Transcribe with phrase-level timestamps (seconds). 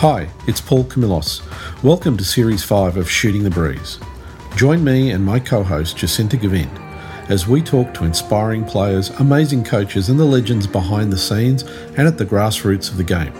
[0.00, 1.42] Hi, it's Paul Camillos.
[1.82, 3.98] Welcome to Series 5 of Shooting the Breeze.
[4.56, 6.70] Join me and my co host Jacinta Gavin
[7.28, 11.64] as we talk to inspiring players, amazing coaches, and the legends behind the scenes
[11.98, 13.34] and at the grassroots of the game.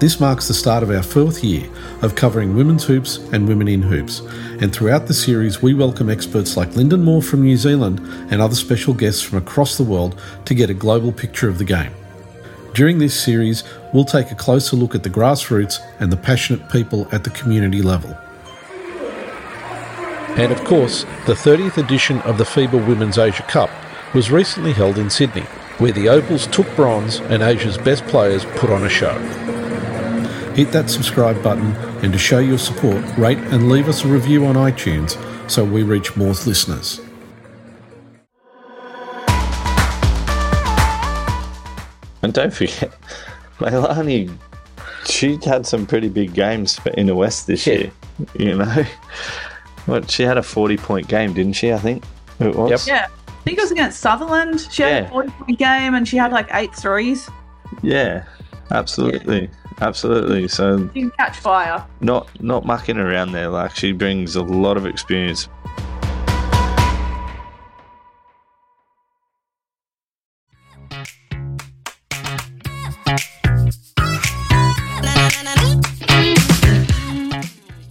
[0.00, 1.70] This marks the start of our fourth year
[2.02, 4.22] of covering women's hoops and women in hoops,
[4.60, 8.00] and throughout the series, we welcome experts like Lyndon Moore from New Zealand
[8.32, 11.64] and other special guests from across the world to get a global picture of the
[11.64, 11.94] game.
[12.74, 13.62] During this series,
[13.92, 17.82] we'll take a closer look at the grassroots and the passionate people at the community
[17.82, 18.18] level.
[20.36, 23.70] And of course, the 30th edition of the FIBA Women's Asia Cup
[24.12, 25.44] was recently held in Sydney,
[25.78, 29.16] where the Opals took bronze and Asia's best players put on a show.
[30.56, 34.46] Hit that subscribe button and to show your support, rate and leave us a review
[34.46, 35.16] on iTunes
[35.48, 37.00] so we reach more listeners.
[42.24, 42.90] And don't forget,
[43.58, 44.34] Leilani,
[45.06, 47.74] she had some pretty big games for Inner West this Yeah.
[47.74, 47.90] year.
[48.38, 48.84] You know,
[49.86, 51.72] what she had a forty-point game, didn't she?
[51.72, 52.02] I think
[52.40, 52.70] it was.
[52.70, 52.80] Yep.
[52.86, 53.06] Yeah.
[53.28, 54.66] I think it was against Sutherland.
[54.70, 55.08] She had Yeah.
[55.08, 57.28] a 40 point game and she had like eight threes.
[57.82, 58.24] Yeah,
[58.70, 59.50] absolutely,
[59.82, 60.48] absolutely.
[60.48, 61.84] So She can catch fire.
[62.00, 63.48] not not mucking around there.
[63.48, 65.48] Like she brings a lot of experience.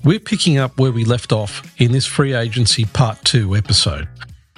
[0.06, 4.10] We're picking up where we left off in this free agency part two episode.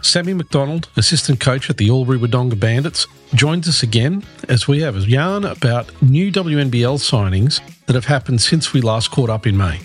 [0.02, 4.96] Sammy McDonald, assistant coach at the Albury Wodonga Bandits, joins us again as we have
[4.96, 9.56] a yarn about new WNBL signings that have happened since we last caught up in
[9.56, 9.80] May.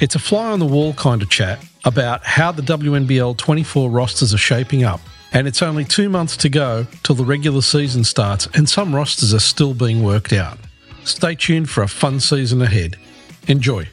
[0.00, 4.34] It's a fly on the wall kind of chat about how the WNBL 24 rosters
[4.34, 5.00] are shaping up,
[5.32, 9.32] and it's only two months to go till the regular season starts, and some rosters
[9.32, 10.58] are still being worked out.
[11.04, 12.96] Stay tuned for a fun season ahead.
[13.46, 13.88] Enjoy.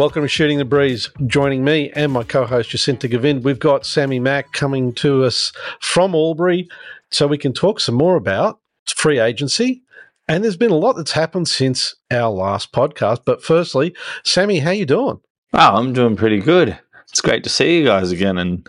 [0.00, 1.10] Welcome to Shooting the Breeze.
[1.26, 5.52] Joining me and my co host Jacinta Gavin, we've got Sammy Mac coming to us
[5.80, 6.70] from Albury
[7.10, 9.82] so we can talk some more about free agency.
[10.26, 13.26] And there's been a lot that's happened since our last podcast.
[13.26, 13.94] But firstly,
[14.24, 15.20] Sammy, how you doing?
[15.52, 16.78] Wow, I'm doing pretty good.
[17.10, 18.66] It's great to see you guys again and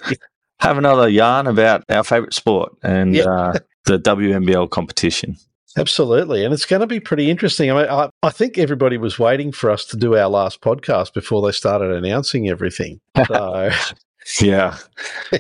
[0.59, 3.24] have another yarn about our favourite sport and Yeah.
[3.30, 3.53] uh,
[3.86, 5.38] the WNBL competition.
[5.78, 6.44] Absolutely.
[6.44, 7.72] And it's going to be pretty interesting.
[7.72, 11.14] I mean, I, I think everybody was waiting for us to do our last podcast
[11.14, 13.00] before they started announcing everything.
[13.28, 13.70] So,
[14.42, 14.78] Yeah,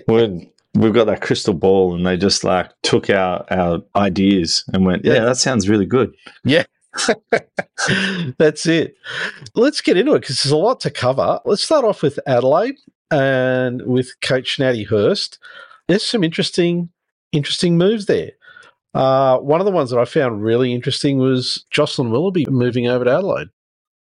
[0.07, 0.39] We're,
[0.73, 5.05] we've got that crystal ball, and they just like took our our ideas and went,
[5.05, 5.25] "Yeah, Yeah.
[5.25, 6.63] that sounds really good." Yeah.
[8.37, 8.95] That's it.
[9.55, 11.39] Let's get into it because there's a lot to cover.
[11.45, 12.77] Let's start off with Adelaide
[13.11, 15.39] and with Coach Natty Hurst.
[15.87, 16.89] There's some interesting,
[17.31, 18.31] interesting moves there.
[18.93, 23.05] Uh, one of the ones that I found really interesting was Jocelyn Willoughby moving over
[23.05, 23.47] to Adelaide.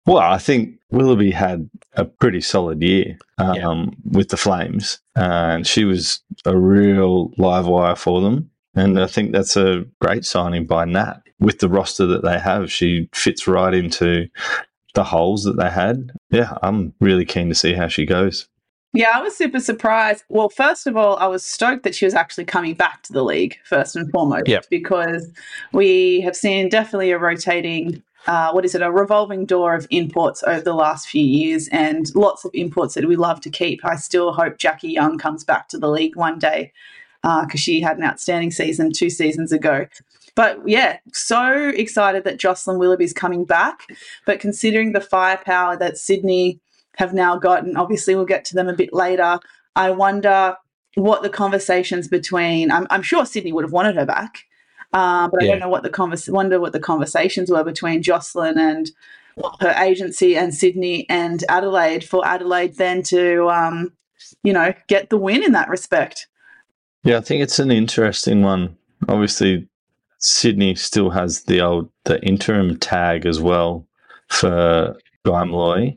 [0.07, 3.85] Well, I think Willoughby had a pretty solid year um, Yeah.
[4.11, 8.51] with the Flames, and she was a real live wire for them.
[8.75, 11.23] And I think that's a great signing by Nat.
[11.39, 14.29] With the roster that they have, she fits right into
[14.95, 16.11] the holes that they had.
[16.31, 18.49] Yeah, I'm really keen to see how she goes.
[18.93, 20.25] Yeah, I was super surprised.
[20.29, 23.23] Well, first of all, I was stoked that she was actually coming back to the
[23.23, 24.67] league, first and foremost, Yep.
[24.69, 25.31] because
[25.73, 30.43] we have seen definitely a rotating, uh, what is it, a revolving door of imports
[30.45, 33.85] over the last few years and lots of imports that we love to keep.
[33.85, 36.73] I still hope Jackie Young comes back to the league one day
[37.23, 39.87] because she had an outstanding season two seasons ago.
[40.35, 43.83] But yeah, so excited that Jocelyn Willoughby's coming back.
[44.27, 46.59] But considering the firepower that Sydney
[46.97, 47.77] have now gotten.
[47.77, 49.39] Obviously, we'll get to them a bit later.
[49.77, 50.57] I wonder
[50.95, 52.71] what the conversations between.
[52.71, 54.45] I'm, I'm sure Sydney would have wanted her back,
[54.93, 56.29] uh, but I don't know what the convers.
[56.29, 58.91] Wonder what the conversations were between Jocelyn and
[59.61, 63.93] her agency and Sydney and Adelaide for Adelaide then to, um,
[64.43, 66.27] you know, get the win in that respect.
[67.05, 68.77] Yeah, I think it's an interesting one.
[69.09, 69.67] Obviously,
[70.19, 73.87] Sydney still has the old the interim tag as well
[74.29, 75.97] for Guy Molloy.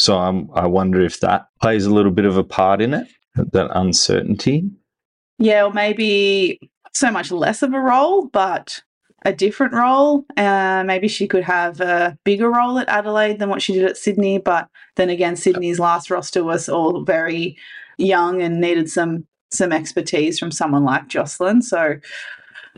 [0.00, 3.06] So I'm, I wonder if that plays a little bit of a part in it,
[3.36, 4.64] that uncertainty.
[5.38, 6.58] Yeah, or maybe
[6.92, 8.82] so much less of a role, but
[9.24, 10.24] a different role.
[10.36, 13.96] Uh, maybe she could have a bigger role at Adelaide than what she did at
[13.96, 14.38] Sydney.
[14.38, 17.56] But then again, Sydney's last roster was all very
[17.98, 21.60] young and needed some some expertise from someone like Jocelyn.
[21.60, 21.96] So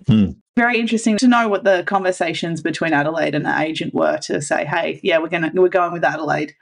[0.07, 0.31] Hmm.
[0.57, 4.65] very interesting to know what the conversations between Adelaide and the agent were to say,
[4.65, 6.55] hey, yeah, we're gonna we're going with Adelaide.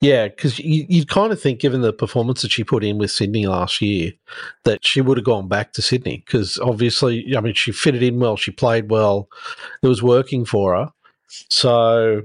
[0.00, 3.10] Yeah, because you, you'd kind of think, given the performance that she put in with
[3.10, 4.12] Sydney last year,
[4.64, 6.22] that she would have gone back to Sydney.
[6.24, 9.28] Because obviously, I mean, she fitted in well, she played well,
[9.82, 10.92] it was working for her.
[11.50, 12.22] So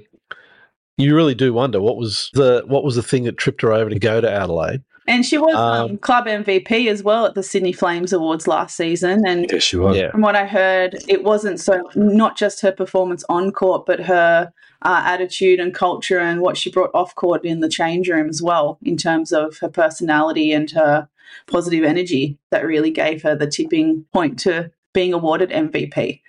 [0.98, 3.90] you really do wonder what was the what was the thing that tripped her over
[3.90, 4.84] to go to Adelaide.
[5.08, 8.78] And she was um, Um, club MVP as well at the Sydney Flames Awards last
[8.78, 9.26] season.
[9.28, 9.98] And Yeah, she was.
[9.98, 14.00] Yeah, from what I heard, it wasn't so not just her performance on court, but
[14.02, 14.54] her
[14.84, 18.42] uh, attitude and culture and what she brought off court in the change room as
[18.42, 21.08] well, in terms of her personality and her
[21.48, 26.22] positive energy that really gave her the tipping point to being awarded MVP.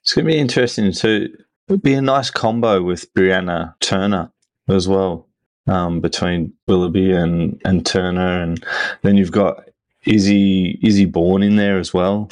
[0.00, 1.28] It's going to be interesting too.
[1.68, 4.32] It would be a nice combo with Brianna Turner
[4.68, 5.28] as well,
[5.66, 8.42] um, between Willoughby and, and Turner.
[8.42, 8.64] And
[9.02, 9.64] then you've got
[10.06, 12.30] Izzy, Izzy Bourne in there as well.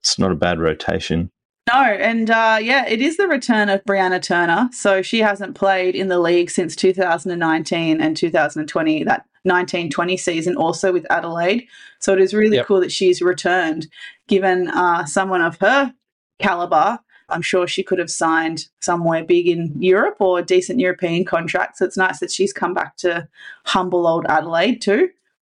[0.00, 1.30] It's not a bad rotation.
[1.68, 4.68] No, and uh, yeah, it is the return of Brianna Turner.
[4.72, 10.92] So she hasn't played in the league since 2019 and 2020, that 1920 season, also
[10.92, 11.66] with Adelaide.
[12.00, 12.66] So it is really Yep.
[12.66, 13.86] cool that she's returned.
[14.26, 15.94] Given uh, someone of her
[16.40, 16.98] caliber,
[17.30, 21.78] I'm sure she could have signed somewhere big in Europe or a decent European contract.
[21.78, 23.28] So it's nice that she's come back to
[23.64, 25.10] humble old Adelaide too.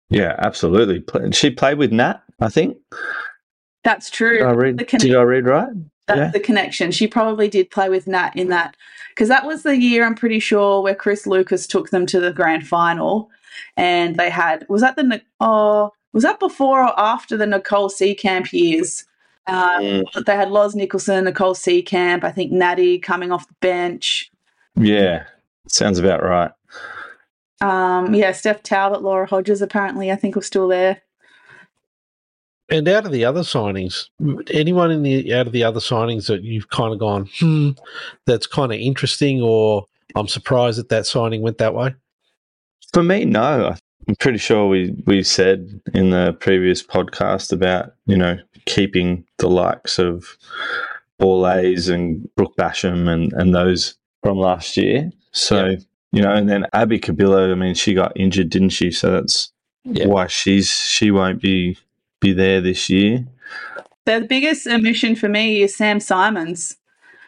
[0.08, 1.04] Yeah, absolutely.
[1.32, 2.76] She played with Nat, I think.
[3.84, 4.38] That's true.
[4.38, 5.68] Did I read, The conne- did I read right?
[6.06, 6.30] That's Yeah.
[6.30, 6.90] the connection.
[6.90, 8.76] She probably did play with Nat in that
[9.10, 12.32] because that was the year I'm pretty sure where Chris Lucas took them to the
[12.32, 13.30] grand final,
[13.76, 18.52] and they had was that the oh was that before or after the Nicole Seekamp
[18.52, 19.04] years?
[19.50, 20.24] Uh, Mm.
[20.26, 24.30] They had Loz Nicholson, Nicole Seekamp, I think Natty coming off the bench.
[24.76, 25.24] Yeah,
[25.68, 26.50] sounds about right.
[27.60, 31.02] Um, yeah, Steph Talbot, Laura Hodges apparently I think was still there.
[32.70, 34.08] and out of the other signings,
[34.52, 37.70] anyone in the out of the other signings that you've kind of gone, hmm,
[38.26, 41.94] that's kind of interesting, or I'm surprised that that signing went that way.
[42.92, 43.74] For me, no.
[44.08, 49.48] I'm pretty sure we, we said in the previous podcast about, you know, keeping the
[49.48, 50.36] likes of
[51.20, 55.10] Borlase and Brooke Basham and, and those from last year.
[55.32, 55.76] So, Yeah.
[56.12, 58.90] you know, and then Abby Cabillo, I mean, she got injured, didn't she?
[58.90, 59.52] So that's
[59.84, 60.06] Yeah.
[60.06, 61.76] why she's she won't be
[62.20, 63.24] be there this year.
[64.04, 66.76] The biggest omission for me is Sam Simons.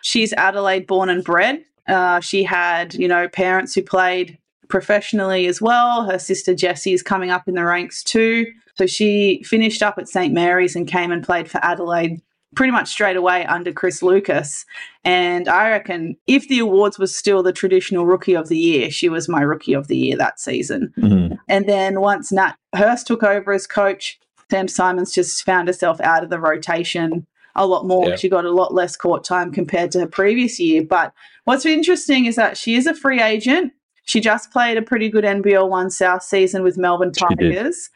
[0.02, 1.64] She's Adelaide born and bred.
[1.88, 4.36] Uh, she had, you know, parents who played
[4.72, 6.04] professionally as well.
[6.10, 8.46] Her sister Jessie is coming up in the ranks too.
[8.74, 10.32] So she finished up at St.
[10.32, 12.22] Mary's and came and played for Adelaide
[12.56, 14.64] pretty much straight away under Chris Lucas.
[15.04, 19.10] And I reckon if the awards was still the traditional rookie of the year, she
[19.10, 20.90] was my rookie of the year that season.
[20.96, 21.36] Mhm.
[21.50, 24.18] And then once Nat Hurst took over as coach,
[24.50, 27.26] Sam Simons just found herself out of the rotation
[27.56, 28.08] a lot more.
[28.08, 28.16] Yeah.
[28.16, 30.82] She got a lot less court time compared to her previous year.
[30.82, 31.12] But
[31.44, 33.74] what's interesting is that she is a free agent.
[34.12, 37.12] She just played a pretty good NBL One South season with Melbourne.
[37.12, 37.88] Tigers.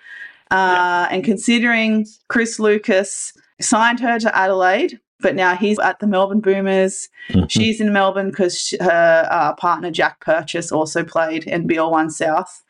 [0.51, 6.41] Uh, And considering Chris Lucas signed her to Adelaide, but now he's at the Melbourne
[6.41, 7.11] Boomers.
[7.29, 7.51] Mhm.
[7.51, 12.63] She's in Melbourne because her uh, partner Jack Purchase also played NBL One South.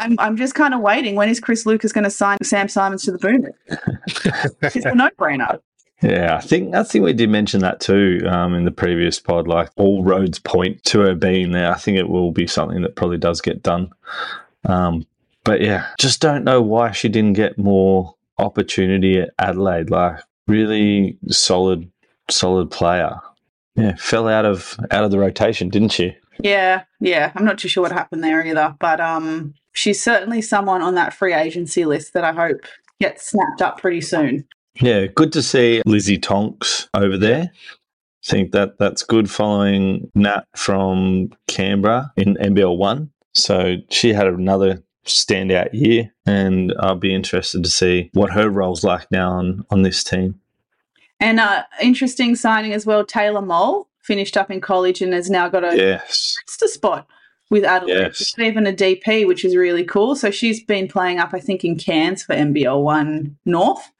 [0.00, 1.14] I'm, I'm just kind of waiting.
[1.14, 3.54] When is Chris Lucas going to sign Sam Simons to the Boomers?
[4.74, 5.60] It's a no-brainer.
[6.00, 9.48] Yeah, I think I think we did mention that too um, in the previous pod.
[9.48, 11.72] Like all roads point to her being there.
[11.72, 13.92] I think it will be something that probably does get done.
[14.64, 15.06] Um,
[15.42, 19.90] but yeah, just don't know why she didn't get more opportunity at Adelaide.
[19.90, 21.90] Like really solid,
[22.30, 23.18] solid player.
[23.74, 26.16] Yeah, fell out of out of the rotation, didn't she?
[26.40, 27.32] Yeah, yeah.
[27.34, 31.12] I'm not too sure what happened there either, but um, she's certainly someone on that
[31.12, 32.60] free agency list that I hope
[33.00, 34.46] gets snapped up pretty soon.
[34.80, 37.50] Yeah, good to see Lizzie Tonks over there.
[37.52, 43.10] I think that that's good following Nat from Canberra in NBL one.
[43.32, 48.84] So she had another standout year, and I'll be interested to see what her role's
[48.84, 50.40] like now on on this team.
[51.20, 53.04] And uh, interesting signing as well.
[53.04, 57.06] Taylor Mole finished up in college and has now got a Yes, spot
[57.50, 58.12] with Adelaide.
[58.18, 58.34] Yes.
[58.38, 60.14] Even a DP, which is really cool.
[60.14, 63.90] So she's been playing up, I think, in Cairns for NBL One North.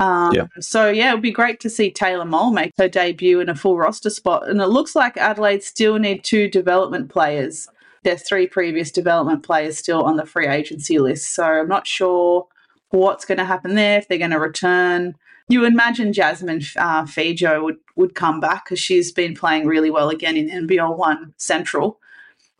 [0.00, 0.46] Um, Yeah.
[0.60, 3.54] So yeah, it would be great to see Taylor Mole make her debut in a
[3.54, 4.48] full roster spot.
[4.48, 7.68] And it looks like Adelaide still need two development players.
[8.02, 11.34] There's three previous development players still on the free agency list.
[11.34, 12.48] So I'm not sure
[12.88, 15.16] what's going to happen there if they're going to return.
[15.48, 20.08] You imagine Jasmine uh, Fijo would, would come back because she's been playing really well
[20.08, 21.98] again in NBL One Central,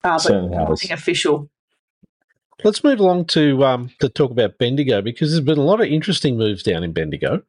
[0.05, 1.49] uh, but nothing official.
[2.65, 5.87] Let's move along to um, to talk about Bendigo because there's been a lot of
[5.87, 7.43] interesting moves down in Bendigo.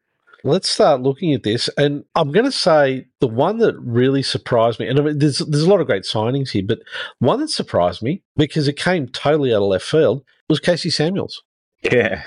[0.43, 1.69] let's start looking at this.
[1.77, 5.39] And I'm going to say the one that really surprised me, and I mean, there's
[5.39, 6.79] there's a lot of great signings here, but
[7.19, 11.43] one that surprised me because it came totally out of left field was Casey Samuels.
[11.83, 12.23] Yeah,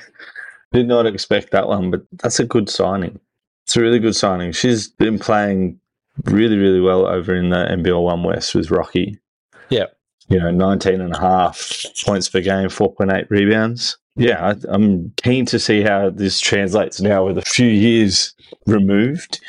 [0.73, 3.21] did not expect that one, but that's a good signing.
[3.64, 4.53] It's a really good signing.
[4.53, 5.81] She's been playing
[6.25, 9.19] really, really well over in the NBL One West with Rocky.
[10.28, 10.47] Yeah.
[10.47, 13.99] You know, 19 and a half points per game, 4.8 rebounds.
[14.16, 18.35] Yeah, I, I'm keen to see how this translates now with a few years
[18.66, 19.40] removed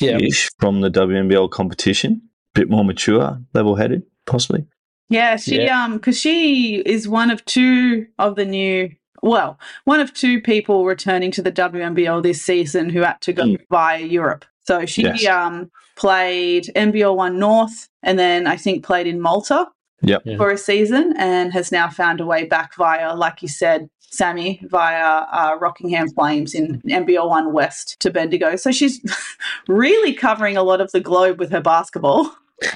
[0.00, 0.18] Yeah.
[0.58, 2.22] from the WNBL competition.
[2.54, 4.64] Bit more mature, level headed, possibly.
[5.10, 5.84] Yeah, she Yeah.
[5.84, 8.90] um because she is one of two of the new
[9.22, 13.44] well, one of two people returning to the WNBL this season who had to go
[13.44, 13.58] Mm.
[13.70, 14.44] via Europe.
[14.66, 15.26] So she Yes.
[15.26, 19.66] um played NBL One North and then I think played in Malta
[20.06, 20.22] Yep.
[20.36, 24.60] For a season and has now found a way back via, like you said, Sammy,
[24.64, 28.54] via uh, Rockingham Flames in NBL One West to Bendigo.
[28.56, 29.00] So she's
[29.68, 32.30] really covering a lot of the globe with her basketball.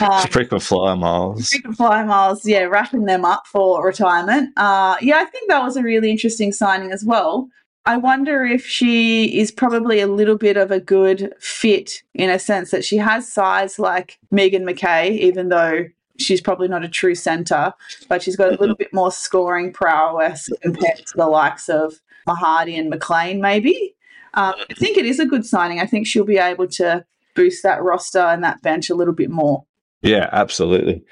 [0.00, 1.48] Um, Frequent flyer miles.
[1.48, 4.50] frequent flyer miles, yeah, wrapping them up for retirement.
[4.56, 7.48] Uh, yeah, I think that was a really interesting signing as well.
[7.84, 12.38] I wonder if she is probably a little bit of a good fit in a
[12.38, 15.84] sense that she has size like Megan McKay, even though
[16.18, 17.72] she's probably not a true centre,
[18.08, 21.94] but she's got a little bit more scoring prowess compared to the likes of
[22.26, 23.94] Mahadi and McLean, maybe.
[24.34, 25.80] Um, I think it is a good signing.
[25.80, 29.30] I think she'll be able to boost that roster and that bench a little bit
[29.30, 29.64] more.
[30.02, 31.02] Yeah, absolutely.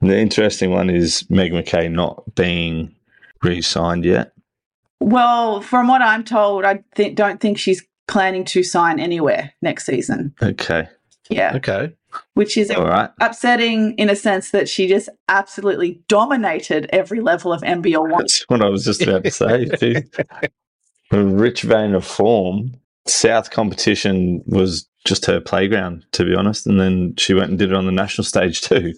[0.00, 2.94] And the interesting one is Meg McKay not being
[3.42, 4.32] re-signed yet.
[5.00, 9.86] Well, from what I'm told, I th- don't think she's planning to sign anywhere next
[9.86, 10.34] season.
[10.42, 10.88] Okay,
[11.28, 11.92] Yeah, Okay.
[12.34, 13.10] Which is right.
[13.20, 18.20] upsetting in a sense that she just absolutely dominated every level of NBL one.
[18.22, 19.68] That's what I was just about to say.
[21.12, 22.72] a rich vein of form.
[23.06, 26.66] South competition was just her playground, to be honest.
[26.66, 28.94] And then she went and did it on the national stage too.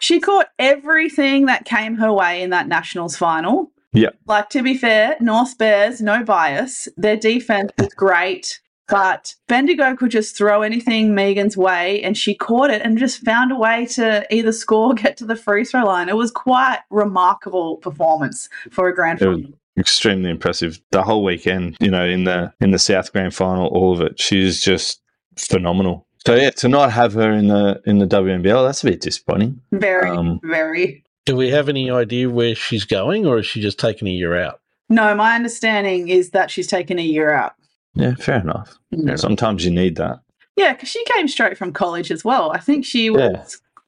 [0.00, 3.70] She caught everything that came her way in that Nationals final.
[3.92, 4.10] Yeah.
[4.26, 6.88] Like, to be fair, North Bears, no bias.
[6.96, 12.70] Their defense was great, but Bendigo could just throw anything Megan's way, and she caught
[12.70, 15.84] it and just found a way to either score or get to the free throw
[15.84, 16.08] line.
[16.08, 19.58] It was quite remarkable performance for a grand It was- final.
[19.78, 20.80] Extremely impressive.
[20.90, 24.18] The whole weekend, you know, in the in the South Grand Final, all of it.
[24.18, 25.02] She's just
[25.36, 26.06] phenomenal.
[26.26, 29.60] So yeah, to not have her in the in the WNBL, that's a bit disappointing.
[29.72, 31.04] Very, Um, very.
[31.26, 34.34] Do we have any idea where she's going, or is she just taking a year
[34.40, 34.60] out?
[34.88, 37.52] No, my understanding is that she's taken a year out.
[37.96, 38.76] Yeah, fair enough.
[39.16, 40.20] Sometimes you need that.
[40.56, 42.50] Yeah, because she came straight from college as well.
[42.52, 43.44] I think she was Yeah.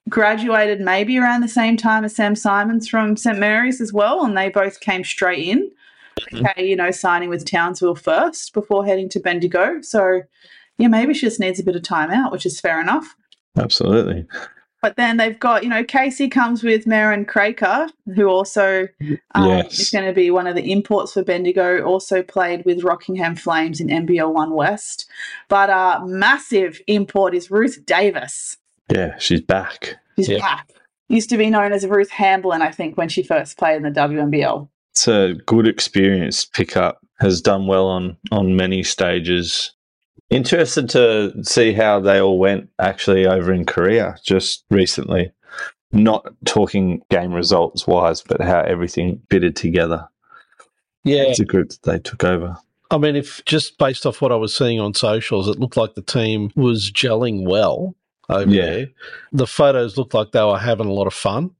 [0.08, 4.36] graduated maybe around the same time as Sam Simons from St Mary's as well, and
[4.36, 5.70] they both came straight in.
[6.32, 6.46] Mm-hmm.
[6.46, 9.80] Okay, you know, signing with Townsville first before heading to Bendigo.
[9.82, 10.22] So,
[10.76, 13.14] yeah, maybe she just needs a bit of time out, which is fair enough.
[13.56, 14.26] Absolutely.
[14.80, 18.86] But then they've got, you know, Casey comes with Marin Craker, who also
[19.34, 19.78] um, Yes.
[19.80, 21.82] is going to be one of the imports for Bendigo.
[21.82, 25.08] Also played with Rockingham Flames in NBL One West.
[25.48, 28.56] But uh, massive import is Ruth Davis.
[28.92, 29.96] Yeah, she's back.
[30.16, 30.38] She's Yeah.
[30.38, 30.70] back.
[31.08, 33.90] Used to be known as Ruth Hamblin, I think, when she first played in the
[33.90, 34.68] WNBL.
[34.92, 36.98] It's a good experience pickup.
[37.20, 39.72] Has done well on on many stages.
[40.30, 45.32] Interested to see how they all went actually over in Korea just recently.
[45.90, 50.06] Not talking game results wise, but how everything fitted together.
[51.04, 51.22] Yeah.
[51.22, 52.58] It's a group that they took over.
[52.90, 55.94] I mean, if just based off what I was seeing on socials, it looked like
[55.94, 57.94] the team was gelling well
[58.28, 58.62] over Yeah.
[58.66, 58.86] there.
[59.32, 61.50] The photos looked like they were having a lot of fun.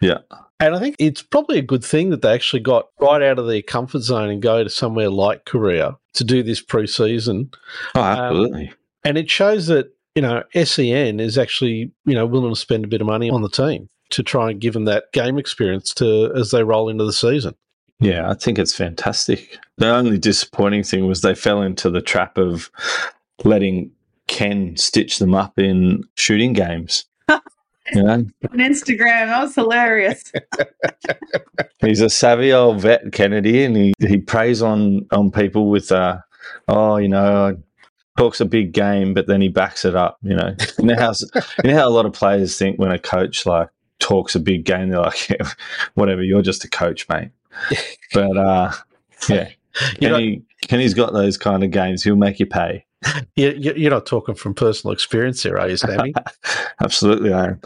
[0.00, 0.18] Yeah.
[0.58, 3.46] And I think it's probably a good thing that they actually got right out of
[3.46, 7.50] their comfort zone and go to somewhere like Korea to do this pre-season.
[7.94, 8.68] Oh, absolutely.
[8.68, 12.84] Um, and it shows that, you know, SEN is actually, you know, willing to spend
[12.84, 15.92] a bit of money on the team to try and give them that game experience
[15.94, 17.54] to as they roll into the season.
[18.00, 19.58] Yeah, I think it's fantastic.
[19.78, 22.70] The only disappointing thing was they fell into the trap of
[23.44, 23.90] letting
[24.26, 27.04] Ken stitch them up in shooting games.
[27.28, 30.32] you know, On Instagram, that was hilarious.
[31.86, 36.18] he's a savvy old vet, Kennedy, and he, he preys on on people with, uh,
[36.68, 37.56] oh, you know,
[38.18, 40.18] talks a big game, but then he backs it up.
[40.22, 41.12] You know, you know how
[41.64, 44.64] you know how a lot of players think when a coach like talks a big
[44.64, 45.48] game, they're like, yeah,
[45.94, 47.30] whatever, you're just a coach, mate.
[48.12, 48.72] But uh,
[49.28, 49.48] yeah,
[50.00, 52.02] You Kenny, Kenny's got those kind of games.
[52.02, 52.84] He'll make you pay.
[53.36, 56.14] You- you- You're not talking from personal experience there, are you, Sammy?
[56.80, 57.60] Absolutely, I am.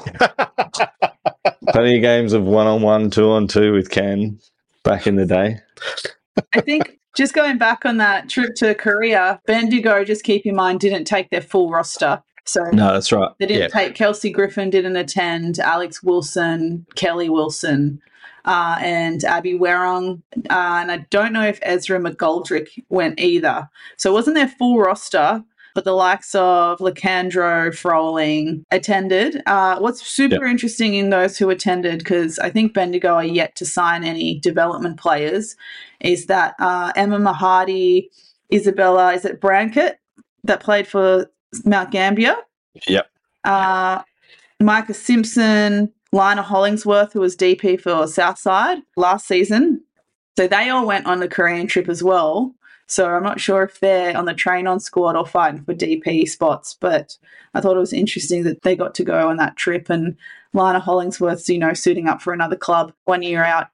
[1.72, 4.38] Plenty of games of one on one, two on two with Ken
[4.82, 5.58] back in the day.
[6.54, 10.78] I think Just going back on that trip to Korea, Bendigo, just keep in mind,
[10.80, 12.22] didn't take their full roster.
[12.44, 13.30] So No, that's right.
[13.40, 13.68] they didn't Yeah.
[13.68, 18.00] take Kelsey Griffin, didn't attend, Alex Wilson, Kelly Wilson,
[18.44, 20.22] uh, and Abby Werong.
[20.48, 23.68] Uh, and I don't know if Ezra McGoldrick went either.
[23.96, 25.42] So it wasn't their full roster,
[25.80, 29.42] but the likes of Lacandro, Froling attended.
[29.46, 33.64] Uh, what's super interesting in those who attended, because I think Bendigo are yet to
[33.64, 35.56] sign any development players,
[36.00, 38.10] is that uh, Emma Mahadi,
[38.52, 39.98] Isabella, is it Brankett
[40.44, 41.30] that played for
[41.64, 42.36] Mount Gambier?
[42.86, 43.06] Yep.
[43.44, 44.02] Uh,
[44.60, 49.82] Micah Simpson, Lina Hollingsworth, who was DP for Southside last season.
[50.36, 52.54] So they all went on the Korean trip as well.
[52.90, 56.28] So I'm not sure if they're on the train on squad or fighting for DP
[56.28, 57.16] spots, but
[57.54, 60.16] I thought it was interesting that they got to go on that trip and
[60.54, 63.68] Lina Hollingsworth's, you know, suiting up for another club one year out.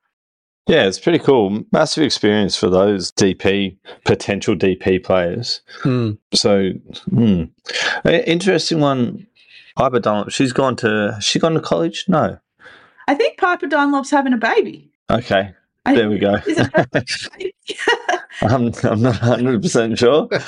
[0.67, 1.65] Yeah, it's pretty cool.
[1.73, 5.63] Massive experience for those DP potential DP players.
[5.81, 6.13] Hmm.
[6.35, 6.73] So.
[8.05, 9.27] A- interesting one.
[9.77, 10.31] Piper Dunlop.
[10.31, 11.13] She's gone to.
[11.15, 12.05] Has she gone to college?
[12.07, 12.39] No.
[13.09, 14.91] I think Piper Dunlop's having a baby.
[15.09, 15.55] Okay,
[15.87, 16.37] I- there we go.
[18.43, 20.29] Is it I'm, I'm not 100 percent sure.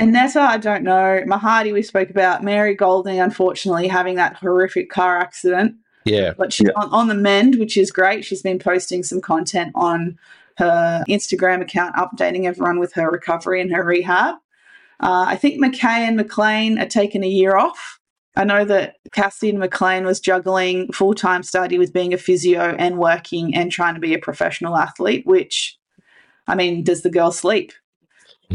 [0.00, 1.22] And Netta, I don't know.
[1.26, 2.44] Mahadi, we spoke about.
[2.44, 5.74] Mary Golding, unfortunately, having that horrific car accident.
[6.04, 6.34] Yeah.
[6.38, 6.80] But she's Yeah.
[6.80, 8.24] on, on the mend, which is great.
[8.24, 10.16] She's been posting some content on
[10.58, 14.36] her Instagram account, updating everyone with her recovery and her rehab.
[15.00, 17.98] Uh, I think McKay and McLean are taking a year off.
[18.36, 22.76] I know that Cassidy and McLean was juggling full time study with being a physio
[22.78, 25.76] and working and trying to be a professional athlete, which,
[26.48, 27.72] I mean, does the girl sleep?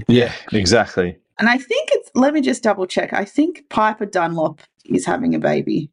[0.07, 1.17] Yeah, exactly.
[1.39, 3.13] And I think it's, let me just double check.
[3.13, 5.89] I think Piper Dunlop is having a baby.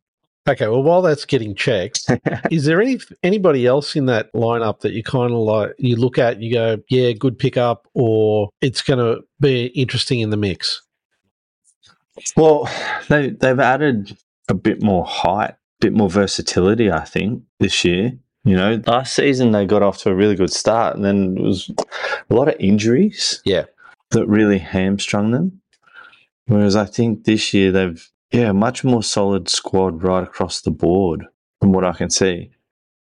[0.48, 0.66] Okay.
[0.66, 2.10] Well, while that's getting checked,
[2.50, 6.18] is there any anybody else in that lineup that you kind of like you look
[6.18, 10.36] at and you go, yeah, good pickup, or it's going to be interesting in the
[10.36, 10.82] mix?
[12.36, 12.68] Well,
[13.08, 14.16] they they've added
[14.48, 16.90] a bit more height, a bit more versatility.
[16.90, 18.12] I think this year.
[18.44, 21.42] You know, last season they got off to a really good start, and then it
[21.42, 21.70] was
[22.30, 23.42] a lot of injuries.
[23.44, 23.64] Yeah.
[24.10, 25.60] that really hamstrung them.
[26.46, 30.70] Whereas I think this year they've yeah a much more solid squad right across the
[30.70, 31.26] board
[31.60, 32.50] from what I can see.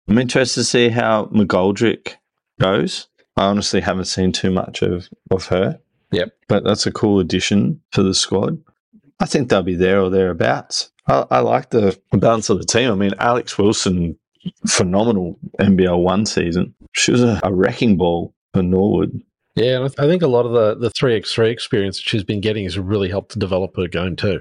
[0.08, 2.14] I'm interested to see how McGoldrick
[2.60, 3.08] goes.
[3.36, 5.78] I honestly haven't seen too much of of her.
[6.12, 6.28] Yep.
[6.48, 8.62] but that's a cool addition to the squad.
[9.18, 10.90] I think they'll be there or thereabouts.
[11.08, 12.90] I, I like the balance of the team.
[12.90, 14.16] I mean, Alex Wilson,
[14.66, 16.74] phenomenal NBL one season.
[16.92, 19.20] She was a, a wrecking ball for Norwood.
[19.54, 21.96] Yeah, and I th- I think a lot of the the three x three experience
[21.98, 24.40] that she's been getting has really helped to develop her game too.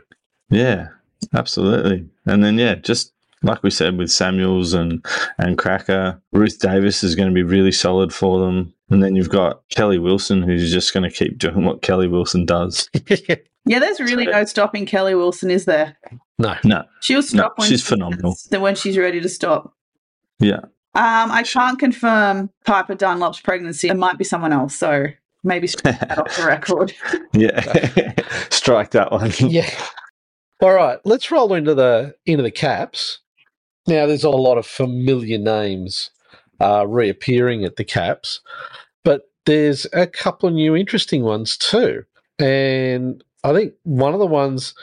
[0.50, 0.88] Yeah,
[1.34, 2.08] absolutely.
[2.26, 3.14] And then yeah, just
[3.44, 5.06] like we said with Samuels and
[5.38, 8.74] and Cracker, Ruth Davis is going to be really solid for them.
[8.90, 12.46] And then you've got Kelly Wilson, who's just going to keep doing what Kelly Wilson
[12.46, 12.90] does.
[13.68, 15.98] Yeah, there's really no stopping Kelly Wilson, is there?
[16.38, 18.36] no, No, She'll stop when she's she- phenomenal.
[18.52, 19.74] when she's ready to stop.
[20.40, 20.62] Yeah.
[20.96, 23.90] Um, I can't confirm Piper Dunlop's pregnancy.
[23.90, 25.08] It might be someone else, so
[25.44, 26.94] maybe strike that off the record.
[27.34, 28.14] Yeah,
[28.50, 29.32] strike that one.
[29.40, 29.70] yeah.
[30.62, 33.20] All right, let's roll into the into the caps.
[33.88, 36.12] Now, there's a lot of familiar names
[36.62, 38.40] uh, reappearing at the caps,
[39.04, 42.04] but there's a couple of new interesting ones too.
[42.40, 44.74] And I think one of the ones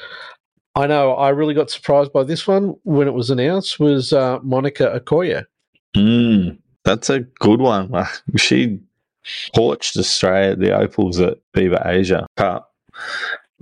[0.75, 4.39] I know I really got surprised by this one when it was announced was uh,
[4.43, 5.45] Monica Okoye.
[5.97, 7.93] Mm, that's a good one.
[8.37, 8.81] She
[9.55, 12.73] torched Australia at the Opals at FIBA Asia Cup.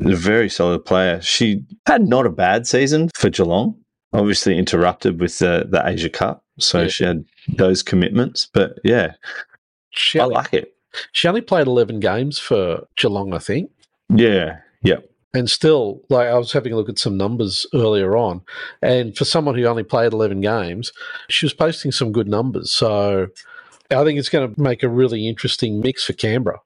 [0.03, 1.21] A very solid player.
[1.21, 3.75] She had not a bad season for Geelong.
[4.13, 6.89] Obviously interrupted with the, the Asia Cup, so Yeah.
[6.89, 8.49] she had those commitments.
[8.53, 9.13] But yeah,
[9.91, 10.75] She I only, like it.
[11.13, 13.71] she only played 11 games for Geelong, I think.
[14.09, 15.10] Yeah, yep.
[15.35, 18.41] And still like i was having a look at some numbers earlier on
[18.83, 20.93] and for someone who only played 11 games
[21.29, 23.29] she was posting some good numbers so
[23.91, 26.59] i think it's going to make a really interesting mix for canberra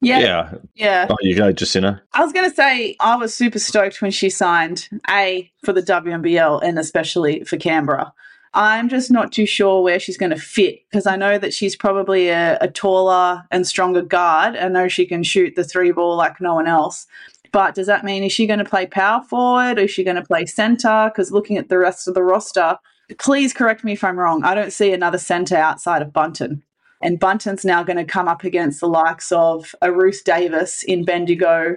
[0.00, 0.52] Yeah, Yeah.
[0.74, 1.06] yeah.
[1.08, 2.02] Oh, you go, Jacinta.
[2.12, 5.80] I was going to say I was super stoked when she signed A for the
[5.82, 8.12] WNBL and especially for Canberra.
[8.54, 11.74] I'm just not too sure where she's going to fit because I know that she's
[11.76, 14.56] probably a, a taller and stronger guard.
[14.56, 17.06] I know she can shoot the three ball like no one else.
[17.52, 19.78] But does that mean is she going to play power forward?
[19.78, 21.10] Or is she going to play center?
[21.12, 22.78] Because looking at the rest of the roster,
[23.18, 24.42] please correct me if I'm wrong.
[24.42, 26.62] I don't see another center outside of Bunton.
[27.02, 31.04] And Bunton's now going to come up against the likes of a Ruth Davis in
[31.04, 31.76] Bendigo.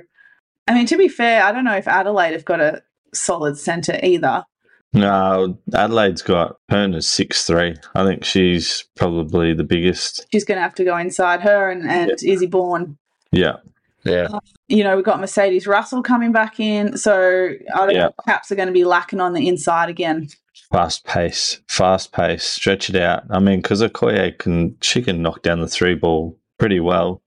[0.68, 2.84] I mean, to be fair, I don't know if Adelaide have got a
[3.14, 4.46] solid centre either.
[4.94, 7.76] No, Adelaide's got Perna's six three.
[7.96, 10.26] I think she's probably the biggest.
[10.32, 12.98] She's going to have to go inside her and, and Izzy Bourne.
[13.32, 13.58] Yeah,
[14.06, 14.28] Yeah.
[14.68, 16.98] You know, we've got Mercedes Russell coming back in.
[16.98, 18.04] So I don't Yeah.
[18.06, 20.30] know Caps are going to be lacking on the inside again.
[20.72, 22.44] fast pace, fast pace.
[22.44, 23.24] Stretch it out.
[23.30, 27.22] I mean, because Okoye can she can knock down the three ball pretty well.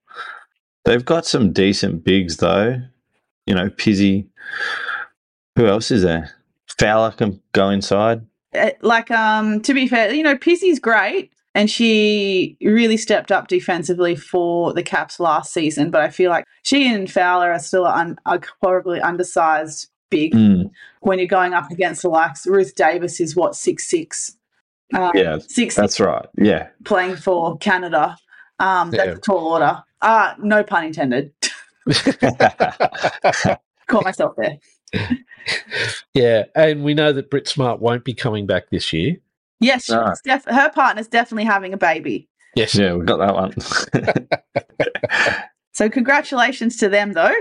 [0.85, 2.81] They've got some decent bigs though.
[3.47, 4.27] You know, Pizzy.
[5.57, 6.31] Who else is there?
[6.79, 8.23] Fowler can go inside.
[8.55, 11.33] Uh, Like, um, to be fair, you know, Pizzy's great.
[11.59, 15.91] And she really stepped up defensively for the Caps last season.
[15.91, 20.35] But I feel like she and Fowler are still un- are probably undersized big.
[20.35, 22.47] Mm, when you're going up against the likes.
[22.47, 24.37] Ruth Davis is what six six.
[24.95, 26.27] Um, yeah, six that's right.
[26.39, 28.17] Yeah, playing for Canada.
[28.61, 29.13] Um, that's Yeah.
[29.15, 29.83] a tall order.
[30.01, 31.33] Uh, no pun intended.
[33.89, 34.59] Caught myself there.
[36.15, 36.45] yeah.
[36.55, 39.17] And we know that Brit Smart won't be coming back this year.
[39.61, 40.13] Yes, she's No.
[40.25, 42.29] def- her partner's definitely having a baby.
[42.55, 42.75] Yes.
[42.75, 43.55] yeah, we got that one.
[45.73, 47.35] So congratulations to them, though.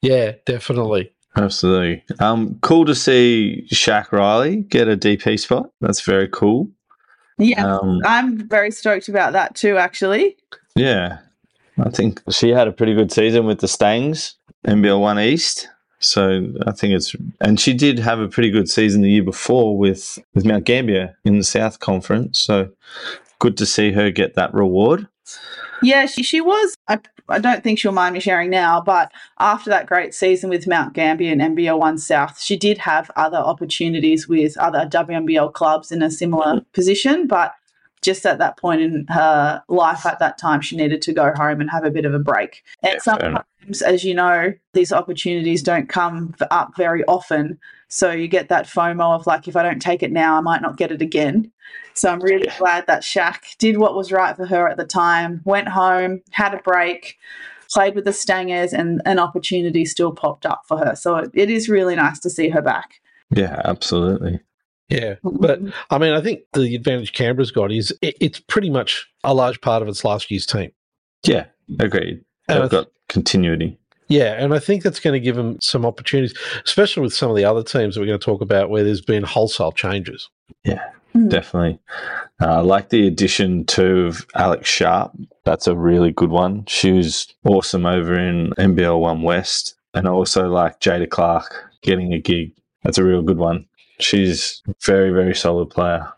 [0.00, 1.12] Yeah, definitely.
[1.36, 2.04] Absolutely.
[2.20, 5.70] Um, cool to see Shaq Riley get a DP spot.
[5.80, 6.68] That's very cool.
[7.38, 9.76] Yeah, Um, I'm very stoked about that too.
[9.78, 10.36] Actually,
[10.76, 11.18] Yeah,
[11.84, 14.34] I think she had a pretty good season with the Stangs,
[14.66, 15.68] NBL One East.
[16.00, 19.76] So I think it's, and she did have a pretty good season the year before
[19.76, 22.38] with with Mount Gambier in the South Conference.
[22.38, 22.70] So
[23.38, 25.06] good to see her get that reward.
[25.82, 26.74] yeah, she she was.
[26.88, 30.66] I I don't think she'll mind me sharing now, but after that great season with
[30.66, 35.92] Mount Gambier and NBL One South, she did have other opportunities with other WNBL clubs
[35.92, 37.52] in a similar position, but
[38.02, 41.60] just at that point in her life at that time, she needed to go home
[41.60, 42.62] and have a bit of a break.
[42.82, 43.38] And Yeah, sometimes,
[43.84, 47.58] as you know, these opportunities don't come up very often.
[47.88, 50.62] So you get that FOMO of like, if I don't take it now, I might
[50.62, 51.50] not get it again.
[51.94, 52.58] So I'm really Yeah.
[52.58, 56.54] glad that Shaq did what was right for her at the time, went home, had
[56.54, 57.16] a break,
[57.72, 60.94] played with the Stangers, and an opportunity still popped up for her.
[60.96, 63.00] So it, it is really nice to see her back.
[63.30, 64.40] Yeah, absolutely.
[64.88, 65.16] Yeah.
[65.22, 69.34] But I mean, I think the advantage Canberra's got is it, it's pretty much a
[69.34, 70.72] large part of its last year's team.
[71.24, 71.46] Yeah,
[71.78, 72.24] agreed.
[72.48, 73.78] And I They've th- got continuity.
[74.08, 77.36] Yeah, and I think that's going to give them some opportunities, especially with some of
[77.36, 80.28] the other teams that we're going to talk about where there's been wholesale changes.
[81.14, 81.28] Mm.
[81.28, 81.78] Definitely.
[82.40, 85.12] Uh, like the addition too of Alex Sharp.
[85.44, 86.64] That's a really good one.
[86.66, 89.74] She was awesome over in NBL One West.
[89.94, 92.52] And I also like Jada Clark getting a gig.
[92.84, 93.66] That's a real good one.
[93.98, 96.08] She's a very, very solid player.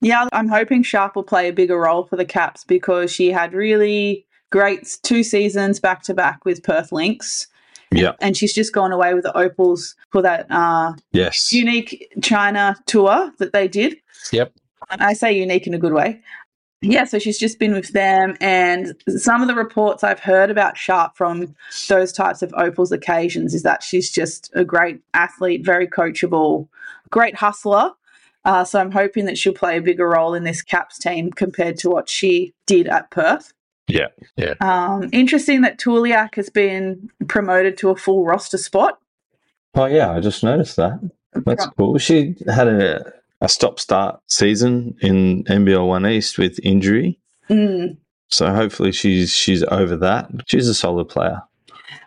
[0.00, 3.52] Yeah, I'm hoping Sharp will play a bigger role for the Caps because she had
[3.52, 7.46] really great two seasons back to back with Perth Lynx.
[7.90, 8.12] Yeah.
[8.20, 11.52] And she's just gone away with the Opals for that uh, Yes.
[11.52, 13.96] unique China tour that they did.
[14.32, 14.52] Yep.
[14.90, 16.20] And I say unique in a good way.
[16.80, 20.76] Yeah, so she's just been with them, and some of the reports I've heard about
[20.76, 21.56] Sharp from
[21.88, 26.68] those types of Opals occasions is that she's just a great athlete, very coachable,
[27.10, 27.90] great hustler.
[28.44, 31.78] Uh, so I'm hoping that she'll play a bigger role in this Caps team compared
[31.78, 33.52] to what she did at Perth.
[33.88, 34.08] Yeah.
[34.36, 34.54] Yeah.
[34.60, 38.98] Um, interesting that Tuliak has been promoted to a full roster spot.
[39.74, 40.10] Oh, yeah.
[40.10, 41.00] I just noticed that.
[41.32, 41.98] That's cool.
[41.98, 47.18] She had a, a stop start season in NBL One East with injury.
[47.48, 47.96] Mm.
[48.28, 50.28] So hopefully she's she's over that.
[50.46, 51.42] She's a solid player.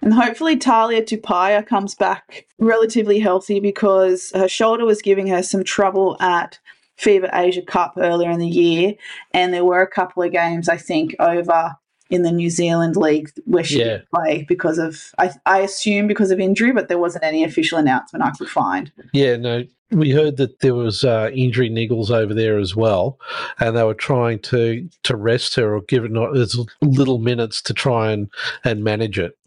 [0.04, 5.64] And hopefully Talia Tupaea comes back relatively healthy because her shoulder was giving her some
[5.64, 6.60] trouble at
[7.02, 8.94] FIBA Asia Cup earlier in the year.
[9.34, 11.76] And there were a couple of games, I think, over
[12.10, 13.86] in the New Zealand League where she Yeah.
[13.86, 17.78] didn't play because of, I, I assume because of injury, but there wasn't any official
[17.78, 18.92] announcement I could find.
[19.14, 23.18] Yeah, no, we heard that there was uh, injury niggles over there as well,
[23.60, 27.62] and they were trying to to rest her or give it not as little minutes
[27.64, 28.30] to try and
[28.66, 29.38] and manage it.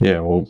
[0.00, 0.48] Yeah, well,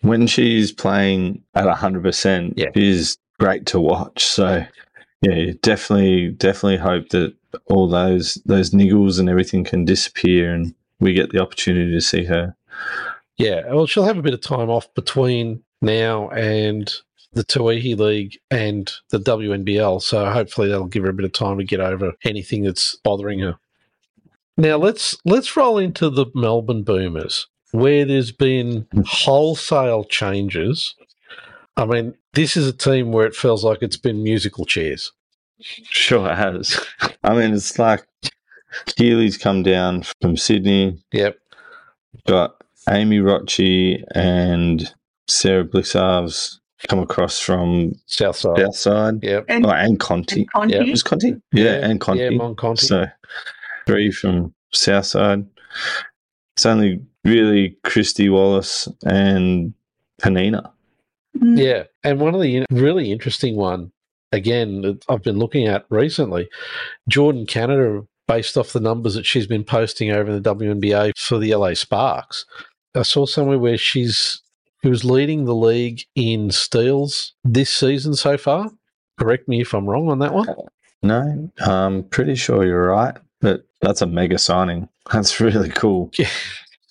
[0.00, 2.70] when she's playing at hundred percent, Yeah.
[2.74, 4.24] she's great to watch.
[4.24, 4.64] So,
[5.20, 7.34] yeah, definitely, definitely hope that
[7.66, 12.24] all those those niggles and everything can disappear, and we get the opportunity to see
[12.24, 12.56] her.
[13.36, 16.92] Yeah, well, she'll have a bit of time off between now and
[17.32, 21.58] the Tauihi League and the WNBL, so hopefully that'll give her a bit of time
[21.58, 23.56] to get over anything that's bothering her.
[24.56, 30.94] Now let's let's roll into the Melbourne Boomers, where there's been wholesale changes.
[31.78, 35.12] I mean, this is a team where it feels like it's been musical chairs.
[35.60, 36.78] Sure has.
[37.24, 38.04] I mean, it's like
[38.86, 40.98] Keely's come down from Sydney.
[41.12, 41.38] Yep.
[42.26, 42.56] Got
[42.90, 44.92] Amy Rocci and
[45.28, 48.58] Sarah Blicavs come across from South side.
[48.58, 49.14] South Side.
[49.22, 49.44] Yep.
[49.48, 50.40] And, Oh, and Conti.
[50.40, 50.74] and Conti.
[50.74, 50.90] Yeah.
[50.90, 51.36] Was Conti?
[51.52, 52.22] Yeah, and Conti.
[52.24, 52.86] Yeah, Mon Conti.
[52.86, 53.06] So
[53.86, 55.46] three from South Side.
[56.56, 59.74] It's only really Kristy Wallace and
[60.20, 60.72] Panina.
[61.36, 61.58] Mm.
[61.58, 63.92] Yeah, and one of the really interesting one
[64.32, 66.48] again that I've been looking at recently,
[67.08, 71.38] Jordan Canada, based off the numbers that she's been posting over in the WNBA for
[71.38, 72.44] the LA Sparks.
[72.94, 74.40] I saw somewhere where she's
[74.82, 78.70] she was leading the league in steals this season so far.
[79.18, 80.46] Correct me if I'm wrong on that one.
[81.02, 84.88] No, I'm pretty sure you're right, but that's a mega signing.
[85.12, 86.10] That's really cool.
[86.18, 86.28] Yeah.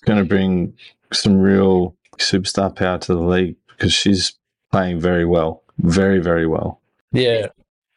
[0.04, 0.74] Going to bring
[1.12, 4.34] some real superstar power to the league because she's
[4.72, 6.80] playing very well, very very well.
[7.12, 7.46] Yeah,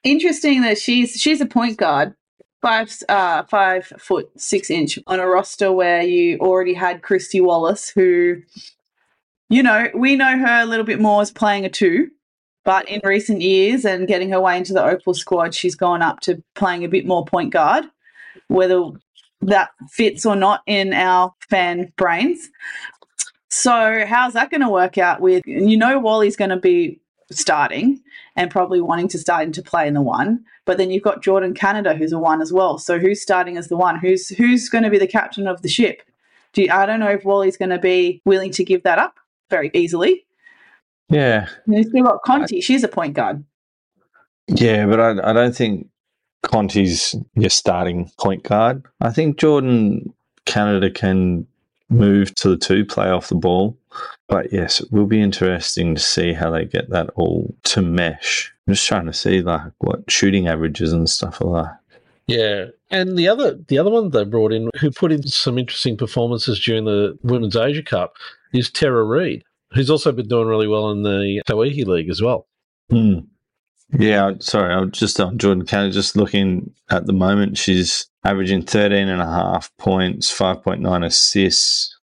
[0.03, 2.15] Interesting that she's she's a point guard,
[2.61, 7.89] five uh five foot six inch on a roster where you already had Kristy Wallace,
[7.89, 8.41] who,
[9.49, 12.09] you know, we know her a little bit more as playing a two,
[12.65, 16.19] but in recent years and getting her way into the Opal squad, she's gone up
[16.21, 17.85] to playing a bit more point guard.
[18.47, 18.81] Whether
[19.41, 22.49] that fits or not in our fan brains.
[23.51, 26.99] So how's that going to work out with you know Wally's going to be
[27.31, 28.01] starting
[28.35, 31.53] and probably wanting to start into play in the one, but then you've got Jordan
[31.53, 32.77] Canada who's a one as well.
[32.77, 33.99] So who's starting as the one?
[33.99, 36.01] Who's who's going to be the captain of the ship?
[36.53, 39.15] Do you, I don't know if Wally's going to be willing to give that up
[39.49, 40.25] very easily.
[41.09, 42.61] Yeah, you've still got Conti.
[42.61, 43.43] She's a point guard.
[44.47, 45.87] yeah, but I, I don't think
[46.43, 48.85] Conti's your starting point guard.
[49.01, 50.13] I think Jordan
[50.45, 51.47] Canada can
[51.91, 53.77] move to the two, play off the ball.
[54.27, 58.51] But yes, it will be interesting to see how they get that all to mesh.
[58.67, 61.71] I'm just trying to see like what shooting averages and stuff are like.
[62.27, 62.65] yeah.
[62.89, 66.59] And the other the other one they brought in who put in some interesting performances
[66.63, 68.15] during the Women's Asia Cup
[68.53, 72.47] is Tara Reid, who's also been doing really well in the Tauihi League as well.
[72.89, 73.19] Hmm.
[73.97, 77.57] Yeah, sorry, I'm just on Jordan Canada, just looking at the moment.
[77.57, 81.97] She's averaging 13 and a half points, 5.9 assists,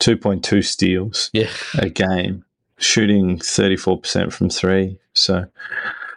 [0.00, 1.48] 2.2 steals Yeah.
[1.78, 2.44] a game,
[2.78, 4.98] shooting 34% from three.
[5.14, 5.46] So,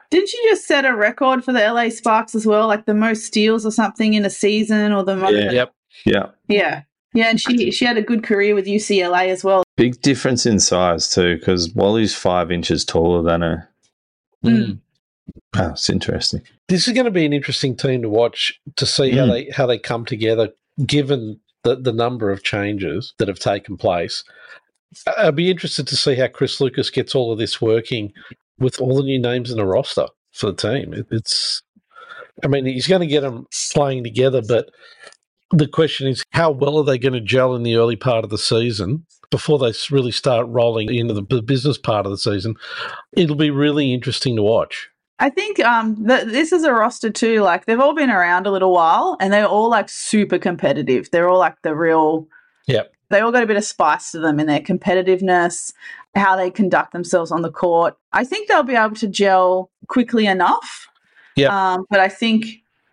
[0.10, 3.26] Didn't she just set a record for the LA Sparks as well, like the most
[3.26, 5.34] steals or something in a season, or the most?
[5.34, 5.52] Yeah.
[5.52, 5.74] Yep.
[6.06, 6.82] yeah, yeah,
[7.13, 7.30] yeah.
[7.30, 9.63] And she she had a good career with UCLA as well.
[9.76, 13.70] big difference in size too, because Wally's five inches taller than her.
[14.46, 14.80] Mm.
[15.55, 16.41] Oh, it's interesting.
[16.67, 19.31] This is going to be an interesting team to watch to see how Mm.
[19.31, 20.49] they how they come together,
[20.85, 24.23] given the, the number of changes that have taken place.
[25.17, 28.13] I'd be interested to see how Chris Lucas gets all of this working
[28.59, 30.93] with all the new names in the roster for the team.
[30.93, 31.61] It, it's,
[32.43, 34.69] I mean, he's going to get them playing together, but
[35.51, 38.29] the question is, how well are they going to gel in the early part of
[38.29, 42.55] the season before they really start rolling into the business part of the season?
[43.15, 44.89] It'll be really interesting to watch.
[45.19, 47.41] I think um th- this is a roster too.
[47.41, 51.10] Like they've all been around a little while, and they're all like super competitive.
[51.12, 52.27] They're all like the real.
[52.67, 52.93] Yep.
[53.10, 55.71] They all got a bit of spice to them in their competitiveness,
[56.13, 57.97] how they conduct themselves on the court.
[58.12, 60.88] I think they'll be able to gel quickly enough.
[61.38, 61.51] Yep.
[61.51, 62.45] Um, but I think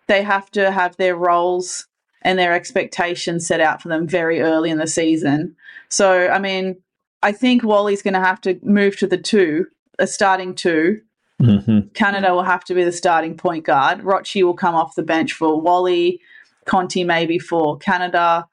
[0.07, 1.87] they have to have their roles
[2.21, 5.55] and their expectations set out for them very early in the season.
[5.89, 6.77] So, I mean,
[7.21, 9.67] I think Wally's going to have to move to the two,
[9.99, 11.01] a starting two.
[11.41, 13.99] Hmm Canada will have to be the starting point guard.
[14.01, 16.21] Rocci will come off the bench for Wally,
[16.65, 18.47] Conti maybe for Canada.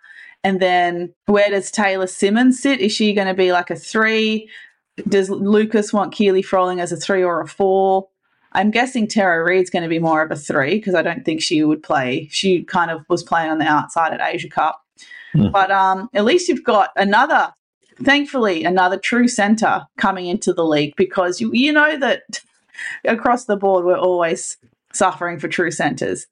[0.44, 2.80] And then where does Taylor Simmons sit?
[2.80, 4.48] Is she going to be like a three?
[5.08, 8.08] Does Lucas want Keely Froling as a three or a four?
[8.52, 11.40] I'm guessing Tara Reid's going to be more of a three because I don't think
[11.40, 12.28] she would play.
[12.30, 14.82] She kind of was playing on the outside at Asia Cup.
[15.34, 15.52] Mhm.
[15.52, 17.54] But um, at least you've got another,
[18.02, 22.22] thankfully, another true center coming into the league because you, you know that
[23.04, 24.56] across the board we're always
[24.92, 26.26] suffering for true centers.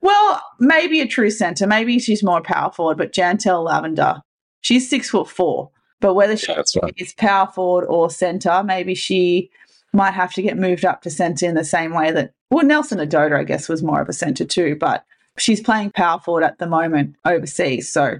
[0.00, 1.66] Well, maybe a true center.
[1.66, 4.20] Maybe she's more power forward, but Jantel Lavender,
[4.60, 5.70] she's six foot four.
[6.00, 6.92] But whether she Yeah, right.
[6.96, 9.50] is power forward or center, maybe she
[9.92, 12.98] might have to get moved up to center in the same way that well, Nelson
[12.98, 15.04] Adoda, I guess, was more of a center too, but
[15.38, 17.88] she's playing power forward at the moment overseas.
[17.90, 18.16] So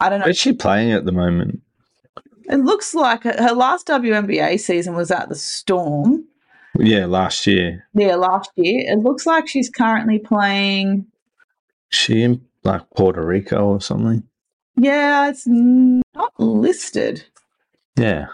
[0.00, 0.26] I don't know.
[0.26, 1.60] Is she playing at the moment?
[2.48, 6.24] It looks like her her last WNBA season was at the Storm.
[6.78, 7.86] Yeah, last year.
[7.94, 8.92] Yeah, last year.
[8.92, 11.06] It looks like she's currently playing.
[11.90, 14.22] She in like Puerto Rico or something.
[14.76, 17.24] Yeah, it's not listed.
[17.96, 18.26] Yeah.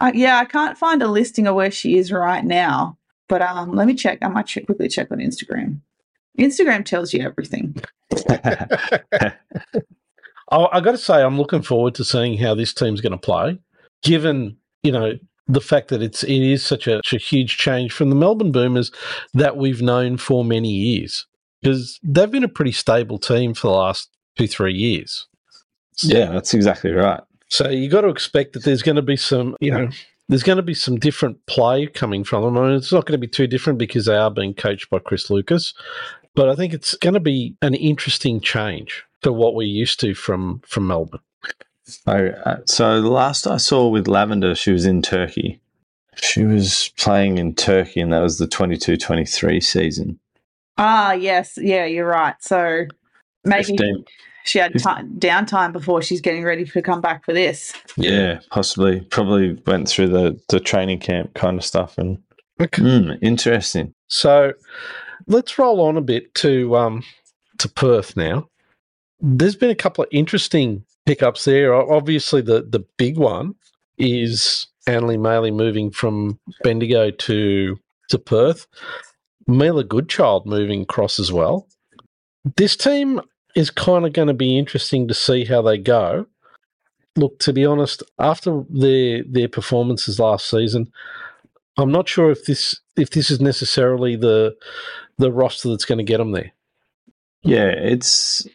[0.00, 2.98] Uh, yeah, I can't find a listing of where she is right now.
[3.28, 4.18] But um, let me check.
[4.22, 5.80] I might check, quickly check on Instagram.
[6.38, 7.74] Instagram tells you everything.
[8.28, 9.32] I,
[10.50, 13.58] I got to say, I'm looking forward to seeing how this team's going to play.
[14.02, 15.12] Given you know
[15.46, 18.52] the fact that it's it is such a, such a huge change from the Melbourne
[18.52, 18.90] Boomers
[19.34, 21.26] that we've known for many years
[21.60, 25.26] because they've been a pretty stable team for the last two three years.
[26.02, 27.20] Yeah, that's exactly right.
[27.48, 29.90] So you got to expect that there's going to be some, you know,
[30.28, 32.56] there's going to be some different play coming from them.
[32.56, 35.00] I mean, it's not going to be too different because they are being coached by
[35.00, 35.74] Chris Lucas,
[36.34, 40.14] but I think it's going to be an interesting change to what we're used to
[40.14, 41.20] from from Melbourne.
[41.84, 45.60] So, uh, so the last I saw with Lavender, she was in Turkey.
[46.16, 50.18] She was playing in Turkey, and that was the 22-23 season.
[50.78, 52.34] Ah, yes, yeah, you're right.
[52.40, 52.86] So
[53.44, 54.04] maybe 15.
[54.44, 57.72] she had time, downtime before she's getting ready to come back for this.
[57.96, 59.00] Yeah, possibly.
[59.00, 61.98] Probably went through the, the training camp kind of stuff.
[61.98, 62.18] And
[62.60, 62.82] Okay.
[62.82, 63.94] mm, interesting.
[64.08, 64.52] So
[65.26, 67.02] let's roll on a bit to um,
[67.58, 68.48] to Perth now.
[69.20, 71.74] There's been a couple of interesting pickups there.
[71.74, 73.54] Obviously, the the big one
[73.98, 78.66] is Anneli Maley moving from Bendigo to to Perth.
[79.46, 81.66] Mila Goodchild moving across as well.
[82.56, 83.20] This team
[83.54, 86.26] is kind of going to be interesting to see how they go.
[87.16, 90.90] Look, to be honest, after their their performances last season,
[91.76, 94.56] I'm not sure if this if this is necessarily the
[95.18, 96.52] the roster that's going to get them there.
[97.42, 98.46] Yeah, it's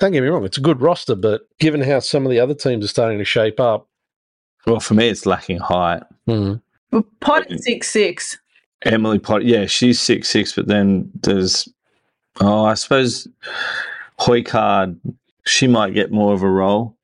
[0.00, 2.54] Don't get me wrong; it's a good roster, but given how some of the other
[2.54, 3.86] teams are starting to shape up,
[4.66, 6.02] well for me, it's lacking height.
[6.28, 6.60] mm,
[6.90, 8.38] Well, Pot at six six.
[8.82, 11.68] Emily Potter, yeah, she's six six, but then there's,
[12.40, 13.28] oh, I suppose
[14.20, 14.98] Hoykard,
[15.44, 16.96] she might get more of a role,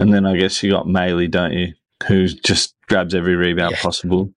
[0.00, 1.72] and then I guess you got Maley, don't you,
[2.08, 3.82] who just grabs every rebound Yeah.
[3.82, 4.30] possible.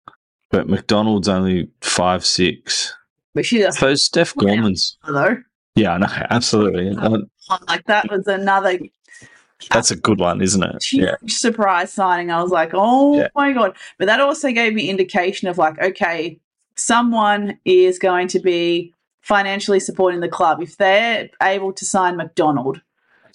[0.51, 2.93] But McDonald's only five six.
[3.33, 5.37] But she I does suppose Steph Gorman's, though.
[5.75, 6.89] Yeah, I know, absolutely.
[7.49, 8.79] Uh, Like that was another
[9.69, 10.83] That's a good one, isn't it?
[10.83, 12.31] huge Yeah, surprise signing.
[12.31, 13.27] I was like, oh Yeah.
[13.35, 13.75] my god!
[13.97, 16.39] But that also gave me indication of like, okay,
[16.75, 20.61] someone is going to be financially supporting the club.
[20.61, 22.81] If they're able to sign McDonald,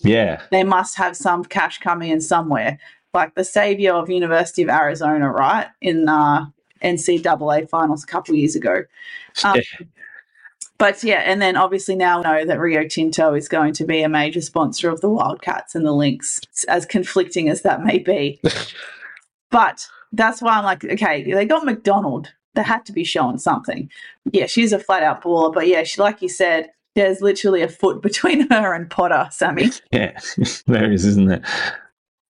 [0.00, 2.78] yeah, they must have some cash coming in somewhere.
[3.12, 6.46] Like the savior of University of Arizona, right in uh,
[6.82, 8.82] NCAA finals a couple years ago.
[9.44, 9.60] Um,
[10.80, 14.00] But yeah, and then obviously now we know that Rio Tinto is going to be
[14.00, 18.40] a major sponsor of the Wildcats and the Lynx, as conflicting as that may be.
[19.50, 22.32] but that's why I'm like, okay, they got McDonald.
[22.54, 23.90] They had to be showing something.
[24.32, 27.68] Yeah, she's a flat out baller, but yeah, she like you said, there's literally a
[27.68, 29.72] foot between her and Potter, Sammy.
[29.92, 30.18] yeah,
[30.66, 31.42] there is, isn't there?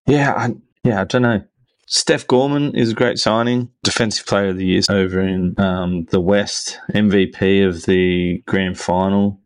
[0.09, 1.45] Yeah, I, yeah, I don't know.
[1.93, 6.21] Steph Gorman is a great signing, defensive player of the year over in um, the
[6.21, 9.41] West, MVP of the grand final,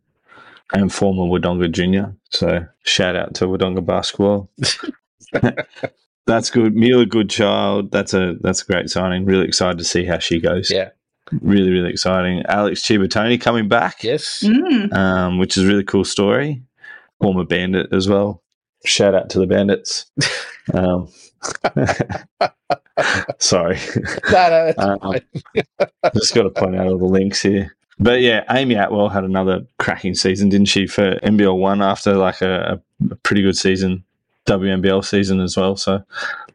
[0.71, 2.15] and former Wodonga junior.
[2.29, 4.51] So shout out to Wodonga basketball.
[6.27, 6.75] that's good.
[6.75, 9.25] Mila Goodchild, that's a that's a great signing.
[9.25, 10.69] Really excited to see how she goes.
[10.69, 10.89] Yeah.
[11.41, 12.43] really really exciting.
[12.47, 14.93] Alex Ciabattoni coming back yes, Mm.
[14.93, 16.61] um, which is a really cool story.
[17.19, 18.43] Former bandit as well.
[18.85, 20.05] Shout out to the bandits.
[20.73, 21.09] Um,
[23.39, 23.77] sorry,
[24.31, 25.21] No, no, Um, fine.
[26.13, 27.75] just got to point out all the links here.
[27.99, 32.41] But yeah, Amy Atwell had another cracking season, didn't she, for NBL one after like
[32.41, 32.81] a,
[33.11, 34.03] a pretty good season,
[34.47, 35.75] WNBL season as well.
[35.77, 36.03] So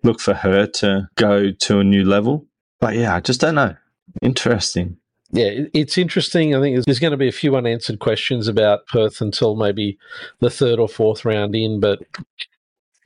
[0.03, 2.47] look for her to go to a new level.
[2.79, 3.75] But yeah, I just don't know.
[4.23, 4.97] Interesting.
[5.31, 6.55] yeah, it's interesting.
[6.55, 9.99] I think there's going to be a few unanswered questions about Perth until maybe
[10.41, 12.01] the third or fourth round in, but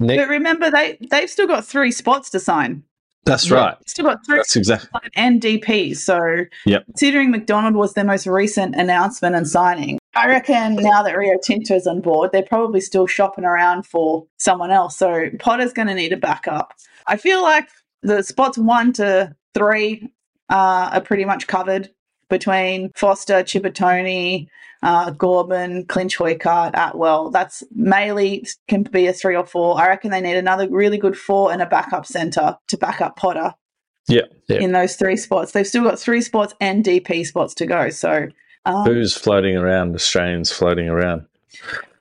[0.01, 2.83] But remember, they they've still got three spots to sign.
[3.25, 3.57] That's Yeah.
[3.57, 3.77] right.
[3.89, 5.01] Still got three That's exactly.
[5.17, 5.95] and DP.
[5.97, 6.85] So Yep.
[6.87, 11.87] considering McDonald was their most recent announcement and signing, I reckon now that Rio Tinto's
[11.87, 14.97] on board, they're probably still shopping around for someone else.
[14.99, 16.75] So Potter's going to need a backup.
[17.07, 17.69] I feel like
[18.03, 20.11] the spots one to three
[20.51, 21.89] uh, are pretty much covered
[22.29, 24.49] between Foster, Ciabattoni,
[24.85, 27.31] uh, Gorman, Clinch Hoykart, Atwell.
[27.31, 29.81] That's Maley can be a three or four.
[29.81, 33.17] I reckon they need another really good four and a backup centre to back up
[33.17, 33.55] Potter
[34.09, 34.23] Yeah.
[34.49, 35.53] in those three spots.
[35.53, 37.89] They've still got three spots and DP spots to go.
[37.91, 38.29] So,
[38.67, 39.95] um, Who's floating around?
[39.95, 41.27] Australians floating around.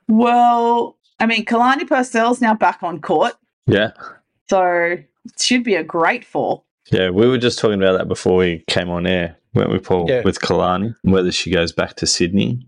[0.08, 3.34] well, I mean, Kalani Purcell's now back on court,
[3.66, 3.92] Yeah.
[4.48, 5.08] so it
[5.40, 6.62] should be a great four.
[6.90, 10.06] Yeah, we were just talking about that before we came on air, weren't we, Paul?
[10.08, 10.20] Yeah.
[10.22, 12.66] With Kalani, whether she goes back to Sydney.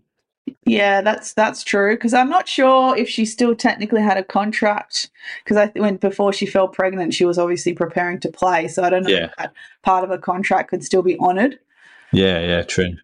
[0.64, 1.94] Yeah, that's that's true.
[1.94, 5.10] Because I'm not sure if she still technically had a contract.
[5.44, 8.68] Because I when before she fell pregnant, she was obviously preparing to play.
[8.68, 9.24] So I don't know Yeah.
[9.26, 11.58] if that part of a contract could still be honoured.
[12.12, 12.96] Yeah, yeah, true.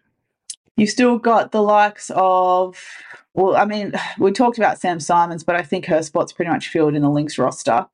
[0.75, 2.77] You've still got the likes of,
[3.33, 6.69] well, I mean, we talked about Sam Simons, but I think her spot's pretty much
[6.69, 7.85] filled in the Lynx roster.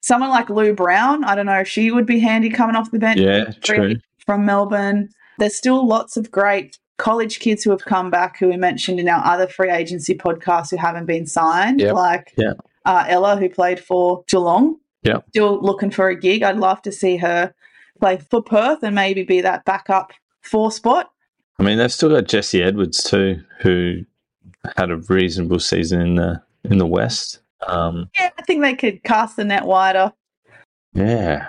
[0.00, 2.98] someone like Lou Brown, I don't know if she would be handy coming off the
[3.00, 3.20] bench.
[3.20, 3.96] Yeah, true.
[4.24, 5.08] From Melbourne.
[5.38, 9.08] There's still lots of great college kids who have come back who we mentioned in
[9.08, 11.94] our other free agency podcast who haven't been signed, Yep.
[11.94, 12.52] like Yeah.
[12.84, 14.76] uh, Ella, who played for Geelong.
[15.02, 15.18] Yeah.
[15.30, 16.42] Still looking for a gig.
[16.42, 17.54] I'd love to see her
[18.00, 21.10] play for Perth and maybe be that backup four spot.
[21.58, 24.04] I mean, they've still got Jesse Edwards too, who
[24.76, 27.40] had a reasonable season in the in the West.
[27.66, 30.12] Um, Yeah, I think they could cast the net wider.
[30.94, 31.48] yeah.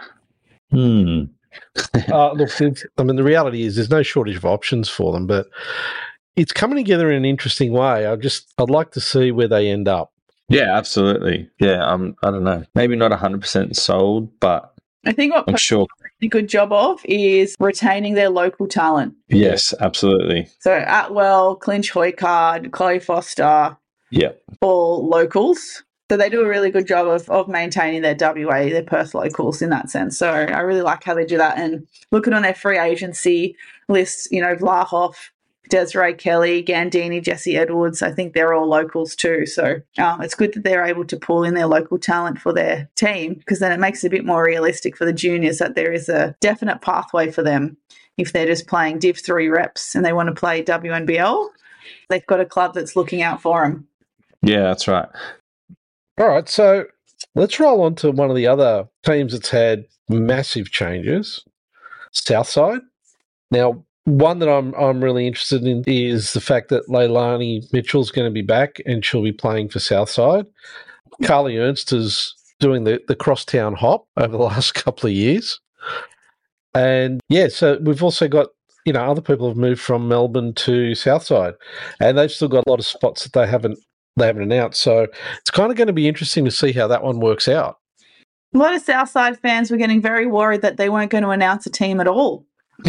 [0.72, 1.24] Hmm.
[2.12, 2.50] uh, look,
[2.97, 5.47] I mean, the reality is there's no shortage of options for them, but
[6.36, 8.06] it's coming together in an interesting way.
[8.06, 10.12] I just, I'd like to see where they end up.
[10.47, 11.50] Yeah, absolutely.
[11.60, 12.64] Yeah, um, I don't know.
[12.74, 14.74] Maybe not hundred percent sold, but
[15.06, 15.88] I think what I'm Perth sure.
[16.20, 19.14] did a good job of is retaining their local talent.
[19.28, 20.47] Yes, absolutely.
[20.60, 23.78] So Atwell, Clinch Hoycard, Chloe Foster,
[24.10, 24.32] Yeah.
[24.62, 25.84] all locals.
[26.10, 29.62] So they do a really good job of, of maintaining their WA, their Perth locals
[29.62, 30.18] in that sense.
[30.18, 31.57] So I really like how they do that.
[31.60, 33.55] And looking on their free agency
[33.88, 35.30] list, you know, Vlahoff,
[35.70, 39.45] Desiree Kelly, Gandini, Jesse Edwards, I think they're all locals too.
[39.45, 42.89] So um, it's good that they're able to pull in their local talent for their
[42.95, 45.93] team because then it makes it a bit more realistic for the juniors that there
[45.93, 47.78] is a definite pathway for them
[48.18, 51.49] if they're just playing Div 3 reps and they want to play WNBL.
[52.10, 53.88] They've got a club that's looking out for them.
[54.41, 55.07] Yeah, that's right.
[56.20, 56.86] All right, so
[57.36, 61.45] let's roll on to one of the other teams that's had massive changes,
[62.11, 62.82] Southside.
[63.51, 68.28] Now, one that I'm I'm really interested in is the fact that Leilani Mitchell's going
[68.28, 70.45] to be back and she'll be playing for Southside.
[71.24, 75.59] Carly Ernst is doing the, the crosstown hop over the last couple of years.
[76.74, 78.47] And yeah, so we've also got,
[78.86, 81.53] you know, other people have moved from Melbourne to Southside
[81.99, 83.80] and they've still got a lot of spots that they haven't
[84.20, 84.82] they haven't announced.
[84.82, 85.07] So
[85.39, 87.78] it's kind of going to be interesting to see how that one works out.
[88.53, 91.65] A lot of Southside fans were getting very worried that they weren't going to announce
[91.65, 92.45] a team at all.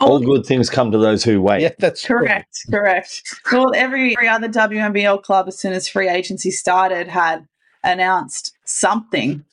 [0.00, 1.62] All good things come to those who wait.
[1.62, 2.18] yeah, that's right.
[2.18, 3.22] Correct, correct.
[3.52, 7.46] Well, every, every other WNBL club, as soon as free agency started, had
[7.84, 9.44] announced something.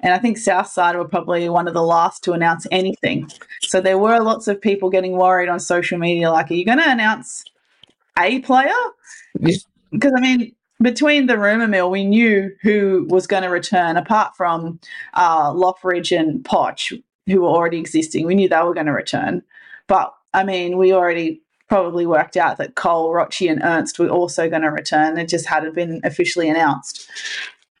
[0.00, 3.30] And I think Southside were probably one of the last to announce anything.
[3.62, 6.78] So there were lots of people getting worried on social media like, are you going
[6.78, 7.44] to announce
[8.18, 8.72] a player?
[9.40, 9.56] Yeah.
[9.90, 14.36] Because, I mean, between the rumour mill, we knew who was going to return, apart
[14.36, 14.80] from
[15.14, 16.92] uh, Loughridge and Potch,
[17.26, 18.26] who were already existing.
[18.26, 19.42] We knew they were going to return.
[19.86, 24.48] But, I mean, we already probably worked out that Cole, Rocci, and Ernst were also
[24.48, 25.18] going to return.
[25.18, 27.08] It just hadn't been officially announced.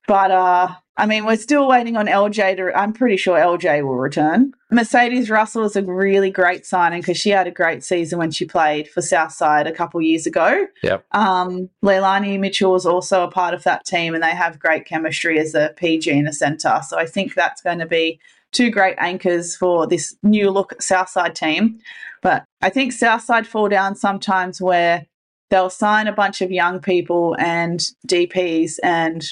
[0.08, 0.68] But uh,
[0.98, 2.72] I mean, we're still waiting on LJ to.
[2.76, 4.54] I'm pretty sure LJ will return.
[4.70, 8.46] Mercedes Russell is a really great signing because she had a great season when she
[8.46, 10.66] played for Southside a couple years ago.
[10.82, 11.04] Yep.
[11.12, 15.38] Um, Leilani Mitchell is also a part of that team, and they have great chemistry
[15.38, 16.80] as a PG and a centre.
[16.88, 18.18] So I think that's going to be
[18.52, 21.78] two great anchors for this new look Southside team.
[22.22, 25.06] But I think Southside fall down sometimes where
[25.50, 29.24] they'll sign a bunch of young people and DPs and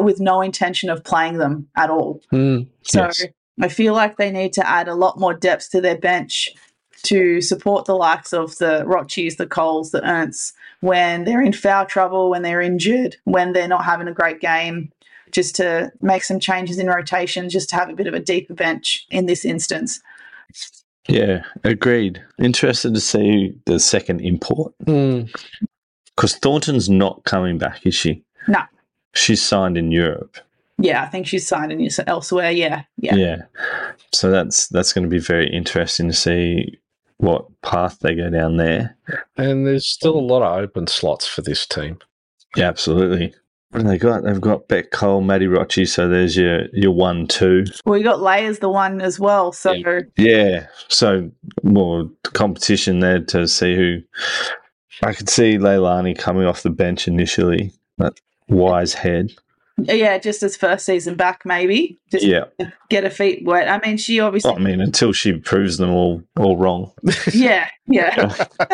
[0.00, 2.20] with no intention of playing them at all.
[2.32, 3.26] Mm, So Yes.
[3.60, 6.48] I feel like they need to add a lot more depth to their bench
[7.02, 11.86] to support the likes of the Roccis, the Coles, the Ernsts when they're in foul
[11.86, 14.90] trouble, when they're injured, when they're not having a great game,
[15.30, 18.54] just to make some changes in rotation, just to have a bit of a deeper
[18.54, 20.00] bench in this instance.
[21.08, 22.22] Yeah, agreed.
[22.38, 25.32] Interested to see the second import mm.
[26.16, 28.22] because Thornton's not coming back, is she?
[28.48, 28.60] No.
[29.14, 30.36] She's signed in Europe.
[30.78, 32.50] Yeah, I think she's signed in elsewhere.
[32.50, 33.14] Yeah, yeah.
[33.14, 33.36] Yeah.
[34.12, 36.78] So that's that's going to be very interesting to see
[37.18, 38.96] what path they go down there.
[39.36, 41.98] And there's still a lot of open slots for this team.
[42.56, 43.34] Yeah, absolutely.
[43.70, 44.24] What have they got?
[44.24, 45.86] They've got Beck Cole, Maddie Rocci.
[45.86, 47.64] So there's your your one two.
[47.84, 49.52] Well, you got Layers the one as well.
[49.52, 49.74] So
[50.16, 50.66] Yeah.
[50.88, 51.30] So
[51.62, 54.00] more competition there to see who.
[55.02, 57.72] I could see Leilani coming off the bench initially.
[57.98, 58.14] That
[58.50, 59.32] wise head.
[59.78, 62.44] yeah, just as first season back, maybe just Yeah.
[62.90, 63.68] get her feet wet.
[63.68, 66.92] I mean, she obviously I mean, until she proves them all all wrong.
[67.32, 68.34] yeah, yeah.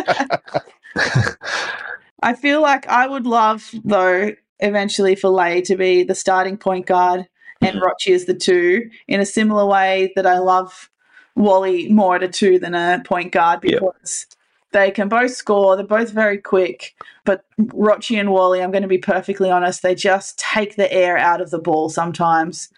[2.22, 6.86] I feel like I would love though eventually for Lay to be the starting point
[6.86, 7.26] guard
[7.60, 7.82] and Mhm.
[7.82, 10.90] Rocci as the two in a similar way that I love
[11.36, 14.26] Wally more at a two than a point guard because
[14.72, 15.76] they can both score.
[15.76, 16.94] They're both very quick,
[17.24, 21.16] but Rocci and Wally, I'm going to be perfectly honest, they just take the air
[21.16, 22.68] out of the ball sometimes.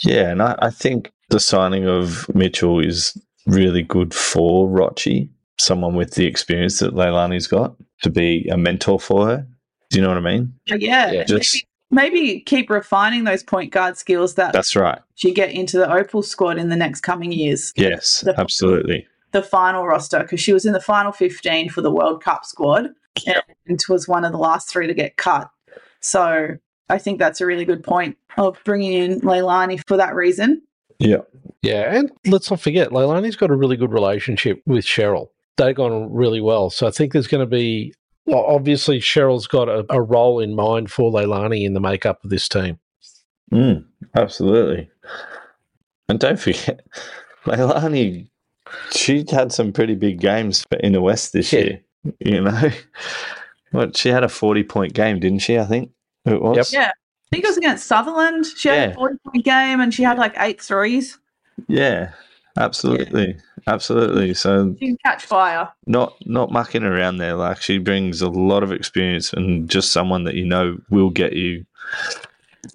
[0.00, 3.16] Yeah, and I, I think the signing of Mitchell is
[3.46, 8.98] really good for Rocci, someone with the experience that Leilani's got to be a mentor
[9.00, 9.46] for her.
[9.90, 10.52] Do you know what I mean?
[10.70, 11.24] Oh, yeah, Yeah.
[11.24, 14.98] Just maybe keep refining those point guard skills that That's right.
[15.14, 17.72] she get into the Opal squad in the next coming years.
[17.76, 19.06] Yes, The- absolutely.
[19.32, 22.88] The final roster because she was in the final 15 for the World Cup squad
[23.26, 25.50] and was one of the last three to get cut.
[26.00, 26.56] So
[26.88, 30.62] I think that's a really good point of bringing in Leilani for that reason.
[30.98, 31.18] Yeah.
[31.62, 35.30] Yeah, and let's not forget, Leilani's got a really good relationship with Cheryl.
[35.56, 36.70] They've gone really well.
[36.70, 37.94] So I think there's going to be,
[38.26, 42.30] well, obviously, Cheryl's got a, a role in mind for Leilani in the makeup of
[42.30, 42.78] this team.
[43.52, 43.84] Mm,
[44.16, 44.88] absolutely.
[46.08, 46.80] And don't forget,
[47.44, 48.28] Leilani,
[48.92, 51.60] she had some pretty big games for in the West this Yeah.
[51.60, 51.80] year.
[52.20, 52.70] You know,
[53.72, 55.58] what she had a forty-point game, didn't she?
[55.58, 55.90] I think
[56.24, 56.72] it was.
[56.72, 56.90] Yeah.
[56.90, 58.46] I think it was against Sutherland.
[58.56, 61.18] She had a 40 point game and she had like eight threes.
[61.66, 62.12] Yeah,
[62.56, 64.32] absolutely, absolutely.
[64.32, 65.68] So She can catch fire.
[65.86, 67.34] not not mucking around there.
[67.34, 71.34] Like she brings a lot of experience and just someone that you know will get
[71.34, 71.66] you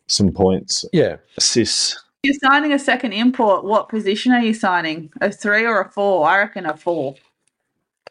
[0.07, 1.15] some points, Yeah.
[1.37, 2.02] assists.
[2.23, 3.65] You're signing a second import.
[3.65, 5.11] What position are you signing?
[5.19, 6.25] A three or a four?
[6.27, 7.15] I reckon a four.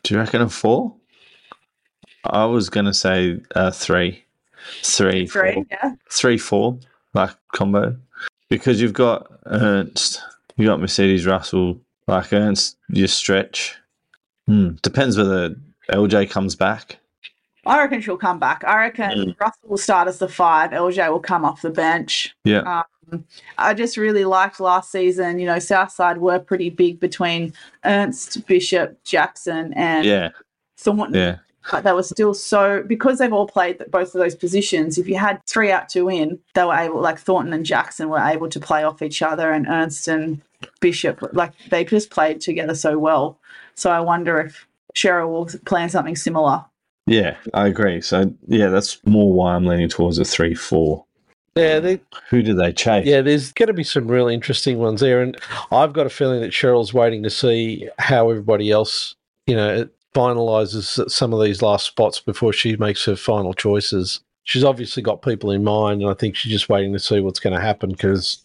[0.03, 0.95] Do you reckon a four?
[2.25, 4.23] I was gonna say uh, three,
[4.83, 5.65] three, Three, four.
[5.71, 5.93] yeah.
[6.11, 6.79] three, four,
[7.15, 7.97] like combo,
[8.51, 10.23] because you've got Ernst,
[10.57, 13.77] you got Mercedes Russell, like Ernst, your stretch.
[14.47, 14.73] Hmm.
[14.83, 15.55] Depends whether
[15.91, 16.99] LJ comes back.
[17.65, 18.63] I reckon she'll come back.
[18.65, 19.41] I reckon Mm.
[19.41, 20.71] Russell will start as the five.
[20.73, 22.35] LJ will come off the bench.
[22.45, 22.83] Yeah,
[23.59, 25.39] I just really liked last season.
[25.39, 27.53] You know, Southside were pretty big between
[27.85, 30.31] Ernst, Bishop, Jackson, and yeah,
[30.79, 31.15] Thornton.
[31.15, 31.39] yeah,
[31.71, 34.99] But they were still so because they've all played both of those positions.
[34.99, 38.19] If you had three out, two in, they were able, like Thornton and Jackson, were
[38.19, 40.41] able to play off each other, and Ernst and
[40.81, 43.39] Bishop, like they just played together so well.
[43.75, 46.65] So I wonder if Cheryl will plan something similar.
[47.07, 47.37] yeah.
[47.53, 48.01] I agree.
[48.01, 51.05] So yeah, that's more why I'm leaning towards a three-four.
[51.55, 52.01] Yeah, they,
[52.31, 53.07] Who do they chase?
[53.07, 55.21] yeah, there's going to be some really interesting ones there.
[55.21, 55.37] And
[55.71, 59.15] I've got a feeling that Cheryl's waiting to see how everybody else,
[59.47, 64.21] you know, finalizes some of these last spots before she makes her final choices.
[64.45, 67.39] She's obviously got people in mind, and I think she's just waiting to see what's
[67.41, 68.39] going to happen because,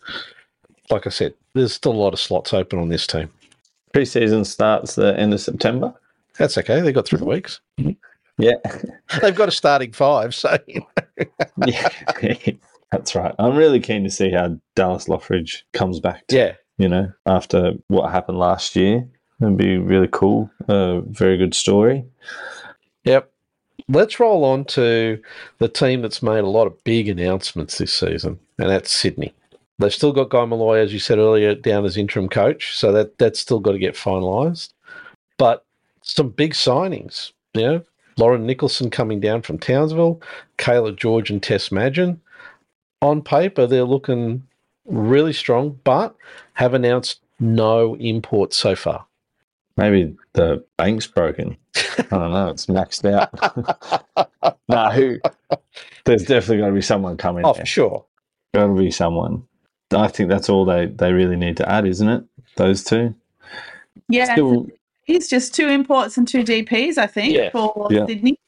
[0.89, 3.29] like I said, there's still a lot of slots open on this team.
[3.93, 5.93] Preseason starts the end of September.
[6.37, 6.81] That's okay.
[6.81, 7.61] They've got three weeks.
[8.37, 8.53] Yeah,
[9.21, 10.35] They've got a starting five.
[10.35, 10.55] So,
[11.65, 11.89] yeah,
[12.91, 13.33] that's right.
[13.39, 16.27] I'm really keen to see how Dallas Loughridge comes back.
[16.27, 16.53] To, yeah.
[16.77, 19.07] you know, after what happened last year,
[19.41, 20.49] it'd be really cool.
[20.67, 22.05] A very good story.
[23.03, 23.31] Yep.
[23.89, 25.21] Let's roll on to
[25.59, 29.33] the team that's made a lot of big announcements this season, and that's Sydney.
[29.79, 33.17] They've still got Guy Molloy, as you said earlier, down as interim coach, so that
[33.17, 34.73] that's still got to get finalised.
[35.37, 35.65] But
[36.01, 37.83] some big signings, you know,
[38.17, 40.21] Lauren Nicholson coming down from Townsville,
[40.57, 42.19] Cayla George and Tess Madgen.
[43.01, 44.43] On paper, they're looking
[44.85, 46.15] really strong, but
[46.53, 49.05] have announced no imports so far.
[49.75, 51.55] Maybe the bank's broken.
[51.75, 52.49] I don't know.
[52.49, 53.29] It's maxed out.
[54.69, 55.19] no, who?
[56.05, 57.45] There's definitely got to be someone coming.
[57.45, 57.61] Oh, there.
[57.61, 58.05] for sure.
[58.55, 59.43] Got to be someone.
[59.91, 62.23] I think that's all they, they really need to add, isn't it?
[62.55, 63.13] Those two.
[64.09, 64.67] Yeah, Still,
[65.05, 67.51] it's just two imports and two DPs, I think, Yeah.
[67.51, 68.07] for Yeah.
[68.07, 68.39] Sydney.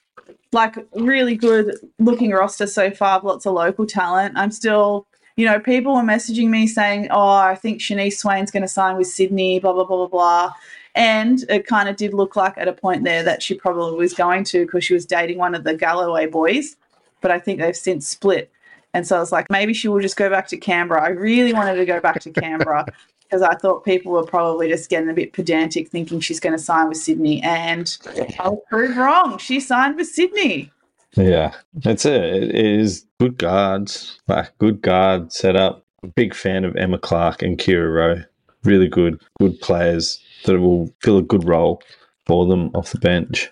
[0.52, 4.36] Like really good looking roster so far, lots of local talent.
[4.36, 8.64] I'm still, you know, people were messaging me saying, "Oh, I think Shanice Swain's going
[8.64, 10.54] to sign with Sydney," blah blah blah blah blah.
[10.95, 14.14] And it kind of did look like at a point there that she probably was
[14.14, 16.76] going to because she was dating one of the Galloway boys.
[17.22, 18.52] But I think they've since split.
[18.94, 21.04] And so I was like, maybe she will just go back to Canberra.
[21.04, 22.86] I really wanted to go back to Canberra
[23.24, 26.64] because I thought people were probably just getting a bit pedantic thinking she's going to
[26.64, 27.42] sign with Sydney.
[27.44, 27.96] And
[28.40, 29.38] I was proved wrong.
[29.38, 30.72] She signed with Sydney.
[31.16, 32.24] yeah, that's it.
[32.24, 35.86] It is good guards, like good guard setup.
[36.16, 38.24] Big fan of Emma Clark and Kira Rowe.
[38.64, 41.82] Really good, good players that will fill a good role
[42.26, 43.52] for them off the bench.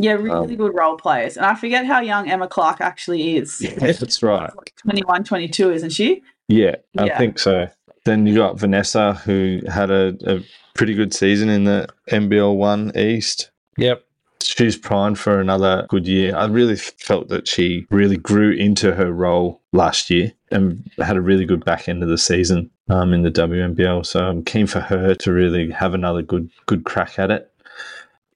[0.00, 1.36] Yeah, really Um, good role players.
[1.36, 3.58] And I forget how young Emma Clark actually is.
[3.78, 4.50] that's right.
[4.82, 6.22] 21, 22, isn't she?
[6.48, 7.68] Yeah, I think so.
[8.04, 10.40] Then you got Vanessa, who had a, a
[10.74, 13.50] pretty good season in the NBL One East.
[13.76, 14.02] Yep.
[14.42, 16.34] She's primed for another good year.
[16.34, 21.20] I really felt that she really grew into her role last year and had a
[21.20, 24.04] really good back end of the season um, in the WNBL.
[24.06, 27.52] So I'm keen for her to really have another good good crack at it.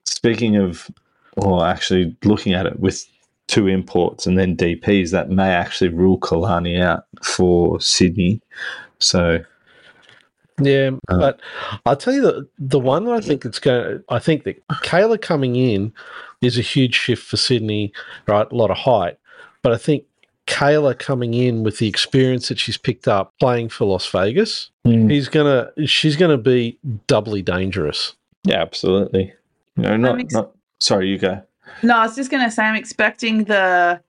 [0.05, 0.91] Speaking of,
[1.37, 3.07] or actually looking at it with
[3.47, 8.41] two imports and then DPs, that may actually rule Kalani out for Sydney.
[8.99, 9.41] So
[10.61, 11.41] Yeah, Uh, but
[11.85, 14.03] I'll tell you the the one that I think it's going.
[14.09, 15.93] I think that Cayla coming in
[16.43, 17.93] is a huge shift for Sydney.
[18.29, 19.19] Right, a lot of height,
[19.63, 20.05] but I think
[20.47, 25.11] Cayla coming in with the experience that she's picked up playing for Las Vegas, Mm.
[25.11, 26.79] he's gonna she's gonna be
[27.09, 28.15] doubly dangerous.
[28.45, 29.33] Yeah, absolutely.
[29.77, 30.53] No, not ex- not.
[30.81, 31.43] Sorry, you go.
[31.83, 34.01] No, I was just going to say I'm expecting the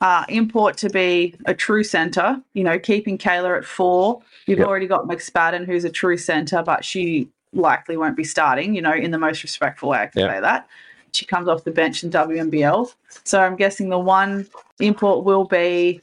[0.00, 2.40] uh, import to be a true centre.
[2.54, 4.22] You know, keeping Cayla at four.
[4.46, 4.68] You've Yep.
[4.68, 8.74] already got McSpadden, who's a true centre, but she likely won't be starting.
[8.74, 10.30] You know, in the most respectful way I can Yep.
[10.30, 10.68] say that.
[11.12, 12.94] She comes off the bench in WNBL,
[13.24, 14.46] so I'm guessing the one
[14.78, 16.00] import will be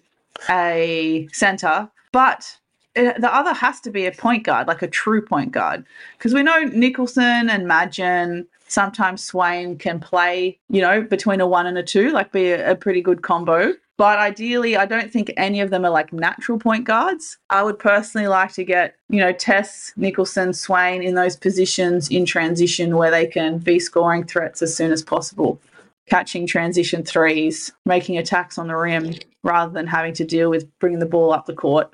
[0.50, 2.58] a centre, but.
[2.98, 5.86] uh, The other has to be a point guard, like a true point guard,
[6.18, 11.66] because we know Nicholson and Madgen, sometimes Swain can play, you know, between a one
[11.66, 13.74] and a two, like be a, a pretty good combo.
[13.98, 17.40] But ideally, I don't think any of them are like natural point guards.
[17.50, 22.26] I would personally like to get, you know, Tess, Nicholson, Swain in those positions in
[22.26, 25.60] transition where they can be scoring threats as soon as possible,
[26.08, 31.00] catching transition threes, making attacks on the rim rather than having to deal with bringing
[31.00, 31.92] the ball up the court.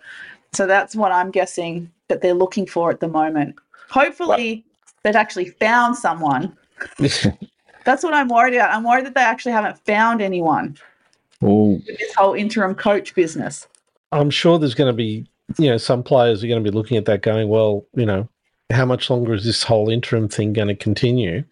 [0.52, 3.56] So that's what I'm guessing that they're looking for at the moment.
[3.90, 4.66] Hopefully,
[5.04, 6.58] they've actually found someone
[7.86, 8.72] that's what I'm worried about.
[8.72, 10.78] I'm worried that they actually haven't found anyone
[11.42, 13.68] Well, with this whole interim coach business.
[14.12, 15.26] I'm sure there's going to be,
[15.58, 18.30] you know, some players are going to be looking at that going, well, you know,
[18.72, 21.44] how much longer is this whole interim thing going to continue?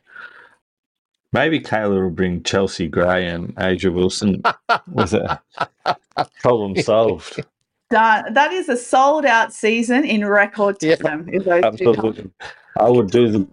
[1.34, 4.44] maybe Cayla will bring Chelsea Gray and A'ja Wilson
[4.88, 5.30] with it.
[6.42, 7.44] Problem solved.
[7.90, 8.34] Done.
[8.34, 11.30] That is a sold out season in record time.
[11.32, 12.06] if those two come.
[12.06, 12.32] Absolutely.
[12.80, 13.48] I would do the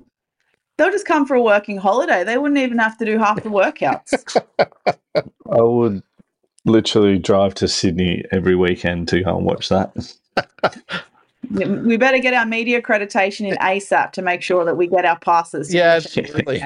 [0.79, 2.24] They'll just come for a working holiday.
[2.24, 4.41] They wouldn't even have to do half the workouts.
[5.16, 6.03] I would
[6.64, 9.93] literally drive to Sydney every weekend to go and watch that.
[11.51, 15.18] we better get our media accreditation in ASAP to make sure that we get our
[15.18, 15.74] passes.
[15.74, 16.62] Yeah, absolutely.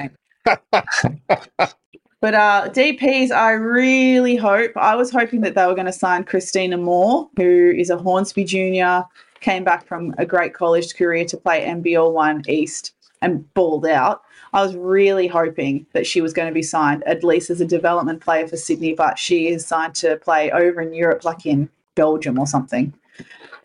[2.23, 4.71] But uh, DPs, I really hope.
[4.77, 8.45] I was hoping that they were going to sign Christina Moore, who is a Hornsby
[8.45, 9.03] junior,
[9.41, 12.92] came back from a great college career to play NBL One East
[13.23, 14.23] and balled out.
[14.53, 17.65] I was really hoping that she was going to be signed, at least as a
[17.65, 21.69] development player for Sydney, but she is signed to play over in Europe, like in
[21.95, 22.93] Belgium or something.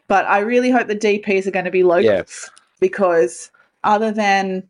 [0.07, 2.09] But I really hope the DPs are going to be local
[2.81, 3.51] because
[3.85, 4.67] other than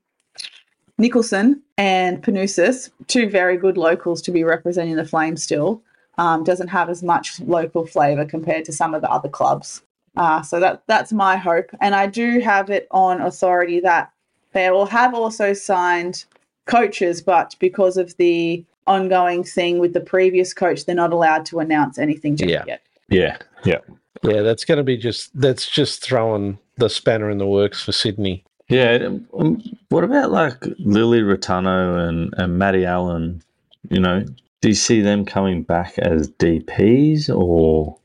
[0.99, 5.83] Nicholson and Panousis, two very good locals to be representing the Flames still,
[6.19, 9.83] um, doesn't have as much local flavour compared to some of the other clubs.
[10.17, 14.11] Uh, so that that's my hope, and I do have it on authority that
[14.59, 16.25] they will have also signed
[16.67, 21.61] coaches, but because of the ongoing thing with the previous coach, they're not allowed to
[21.61, 22.65] announce anything just Yeah.
[22.67, 22.83] yet.
[23.09, 23.79] Yeah, yeah.
[24.23, 27.93] Yeah, that's going to be just, that's just throwing the spanner in the works for
[27.93, 28.45] Sydney.
[28.69, 29.09] Yeah.
[29.39, 33.43] um, What about like Lily Rotano and, and Maddie Allen?
[33.91, 34.25] You know,
[34.61, 37.98] do you see them coming back as DPs or?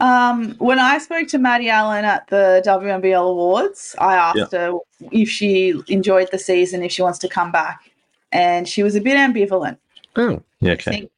[0.00, 4.78] Um, when I spoke to Maddie Allen at the WNBL Awards, I asked her
[5.10, 7.90] if she enjoyed the season, if she wants to come back,
[8.30, 9.78] and she was a bit ambivalent.
[10.16, 11.08] Oh, Yeah, okay.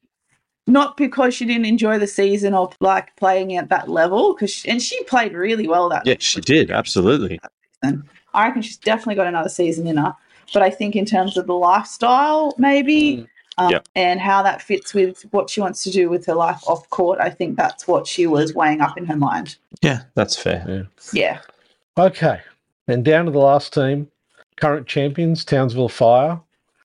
[0.66, 4.80] not because she didn't enjoy the season or like playing at that level, because and
[4.80, 6.70] she played really well that Yeah, she did.
[6.70, 7.40] Absolutely.
[7.82, 10.14] I reckon she's definitely got another season in her.
[10.52, 13.26] But I think in terms of the lifestyle, maybe,
[13.60, 13.88] um, Yep.
[13.94, 17.18] and how that fits with what she wants to do with her life off court,
[17.20, 19.56] I think that's what she was weighing up in her mind.
[19.82, 20.88] Yeah, that's fair.
[21.12, 21.40] Yeah.
[21.98, 22.40] Okay.
[22.88, 24.08] And down to the last team,
[24.56, 26.40] current champions, Townsville Fire.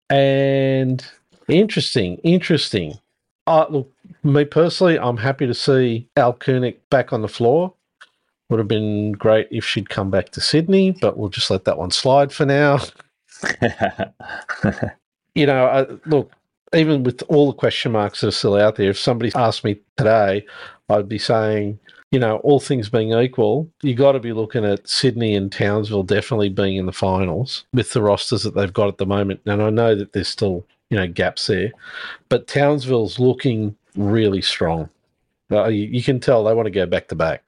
[0.10, 1.04] And
[1.48, 3.00] interesting, interesting.
[3.48, 3.92] Uh, look,
[4.24, 7.74] me personally, I'm happy to see Al Kunek back on the floor.
[8.50, 11.78] Would have been great if she'd come back to Sydney, but we'll just let that
[11.78, 12.80] one slide for now.
[15.38, 16.32] You know, uh, look,
[16.76, 19.80] even with all the question marks that are still out there, if somebody asked me
[19.98, 20.46] today,
[20.90, 21.80] I'd be saying,
[22.12, 26.04] you know, all things being equal, you got to be looking at Sydney and Townsville
[26.04, 29.42] definitely being in the finals with the rosters that they've got at the moment.
[29.46, 31.72] And I know that there's still, you know, gaps there,
[32.30, 34.90] but Townsville's looking really strong.
[35.52, 37.44] Uh, you, you can tell they want to go back to back.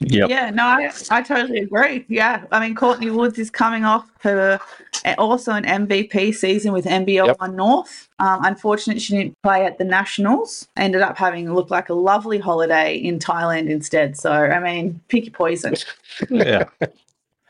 [0.00, 0.28] Yep.
[0.28, 2.04] Yeah, no, I, I totally agree.
[2.08, 4.58] Yeah, I mean, Courtney Woods is coming off her
[5.04, 7.40] uh, also an MVP season with NBL Yep.
[7.40, 8.08] One North.
[8.18, 10.68] Um, unfortunately, she didn't play at the Nationals.
[10.76, 14.16] Ended up having looked like a lovely holiday in Thailand instead.
[14.16, 15.74] So, I mean, pick your poison.
[16.30, 16.64] Yeah.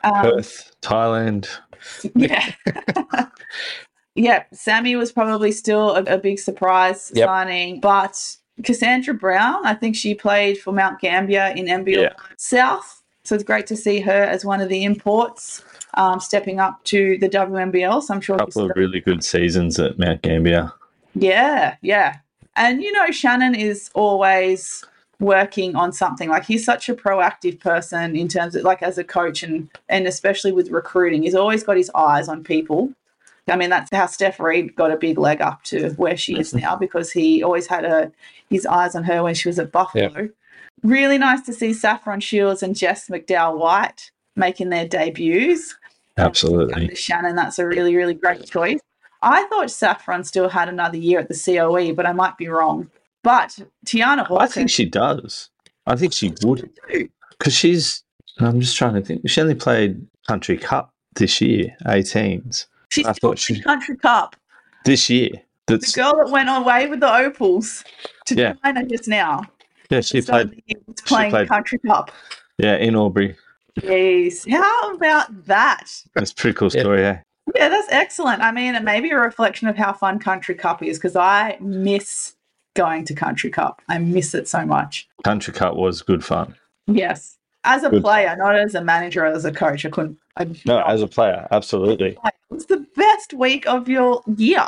[0.03, 1.47] Um, Perth, Thailand.
[2.15, 2.51] yeah.
[4.15, 7.27] yeah, Sammy was probably still a, a big surprise Yep.
[7.27, 12.13] signing, but Cassandra Brown, I think she played for Mount Gambier in NBL Yeah.
[12.37, 13.01] South.
[13.23, 17.17] So it's great to see her as one of the imports um, stepping up to
[17.19, 18.01] the WNBL.
[18.03, 18.35] So I'm sure.
[18.35, 20.71] A couple of really good seasons at Mount Gambier.
[21.15, 22.17] yeah, yeah.
[22.55, 24.83] And you know, Shannon is always
[25.19, 26.29] working on something.
[26.29, 30.07] Like he's such a proactive person in terms of like as a coach and and
[30.07, 31.23] especially with recruiting.
[31.23, 32.91] He's always got his eyes on people.
[33.47, 36.49] I mean, that's how Steph Reid got a big leg up to where she is
[36.49, 36.59] mm-hmm.
[36.59, 38.11] now because he always had her
[38.49, 40.29] his eyes on her when she was at Buffalo.
[40.83, 45.75] Really nice to see Saffron Shields and Jess McDowell White making their debuts.
[46.17, 46.73] Um, Absolutely.
[46.73, 48.79] Under Shannon, that's a really, really great choice.
[49.21, 52.89] I thought Saffron still had another year at the COE, but I might be wrong.
[53.23, 55.49] But Tianna Hawkins, I think she does.
[55.85, 56.69] I think she would.
[57.37, 58.03] Because she's,
[58.39, 59.29] I'm just trying to think.
[59.29, 62.65] She only played Country Cup this year, 18s.
[62.91, 64.35] She's I thought she- in Country Cup.
[64.85, 65.29] This year.
[65.67, 67.83] The girl that went away with the opals
[68.25, 68.53] to Yeah.
[68.63, 69.43] China just now.
[69.89, 72.11] yeah, she played, was playing played- Country Cup.
[72.57, 73.35] yeah, in Albury.
[73.81, 74.45] Yes.
[74.49, 75.89] How about that?
[76.15, 77.21] That's a pretty cool story, yeah.
[77.55, 78.41] Yeah, that's excellent.
[78.41, 81.57] I mean, it may be a reflection of how fun Country Cup is because I
[81.61, 82.35] miss
[82.75, 83.81] going to Country Cup.
[83.87, 85.07] I miss it so much.
[85.23, 86.55] Country Cup was good fun.
[86.87, 87.37] Yes.
[87.63, 88.01] As a Good.
[88.03, 90.17] player, not as a manager or as a coach, I couldn't.
[90.37, 92.17] I, No, as a player, absolutely.
[92.51, 94.65] it's the best week of your year.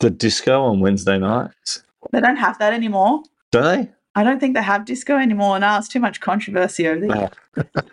[0.00, 1.82] The disco on Wednesday nights.
[2.12, 3.22] They don't have that anymore.
[3.50, 3.88] Do they?
[4.14, 5.58] I don't think they have disco anymore.
[5.58, 7.30] Now it's too much controversy over there.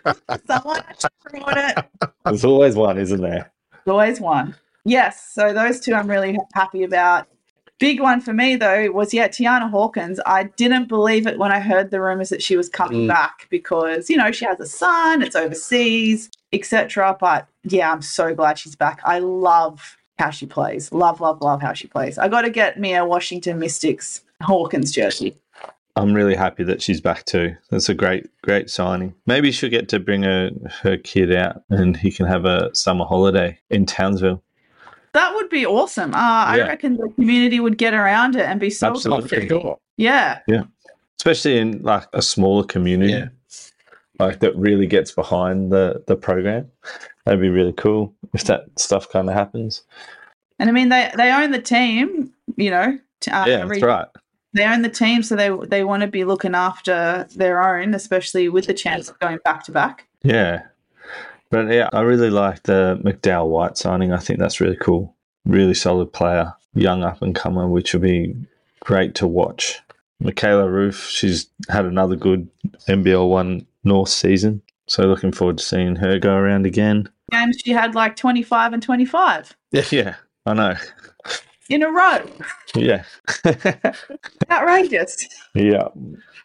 [0.04, 0.14] Ah.
[0.46, 1.84] Someone has to promote it.
[2.24, 3.50] There's always one, isn't there?
[3.84, 4.54] There's always one.
[4.84, 7.26] Yes, so those two I'm really happy about.
[7.78, 10.20] Big one for me though was yeah, Tianna Hawkins.
[10.24, 13.08] I didn't believe it when I heard the rumors that she was coming Mm.
[13.08, 17.16] back because you know she has a son, it's overseas, etc.
[17.18, 19.00] But yeah, I'm so glad she's back.
[19.04, 20.92] I love how she plays.
[20.92, 22.18] Love, love, love how she plays.
[22.18, 25.36] I got to get me a Washington Mystics Hawkins jersey.
[25.96, 27.54] I'm really happy that she's back too.
[27.70, 29.14] That's a great, great signing.
[29.26, 30.50] Maybe she'll get to bring her,
[30.82, 34.42] her kid out and he can have a summer holiday in Townsville.
[35.14, 36.14] That would be awesome.
[36.14, 36.66] Uh, I Yeah.
[36.68, 39.28] reckon the community would get around it and be so Absolutely.
[39.28, 39.78] For sure.
[39.98, 40.38] Yeah,
[41.18, 43.12] Especially in like a smaller community.
[43.12, 43.28] Yeah.
[44.18, 46.70] Like that really gets behind the, the program.
[47.24, 49.82] That'd be really cool if that stuff kind of happens.
[50.58, 52.32] and I mean they they own the team.
[52.56, 54.06] You know, t- uh, yeah, that's right.
[54.52, 58.48] they own the team, so they they want to be looking after their own, especially
[58.48, 60.06] with the chance of going back to back.
[60.22, 60.62] Yeah.
[61.52, 64.10] But yeah, I really like the McDowell White signing.
[64.10, 65.14] I think that's really cool.
[65.44, 68.34] Really solid player, young up and comer, which will be
[68.80, 69.78] great to watch.
[70.18, 72.48] Michaela Roof, she's had another good
[72.88, 74.62] NBL one North season.
[74.86, 77.06] So looking forward to seeing her go around again.
[77.30, 80.14] Games she had like twenty five and twenty five Yeah, yeah,
[80.46, 80.74] I know.
[81.68, 82.24] in a row.
[82.74, 83.04] Yeah.
[84.50, 85.26] Outrageous.
[85.54, 85.88] yeah.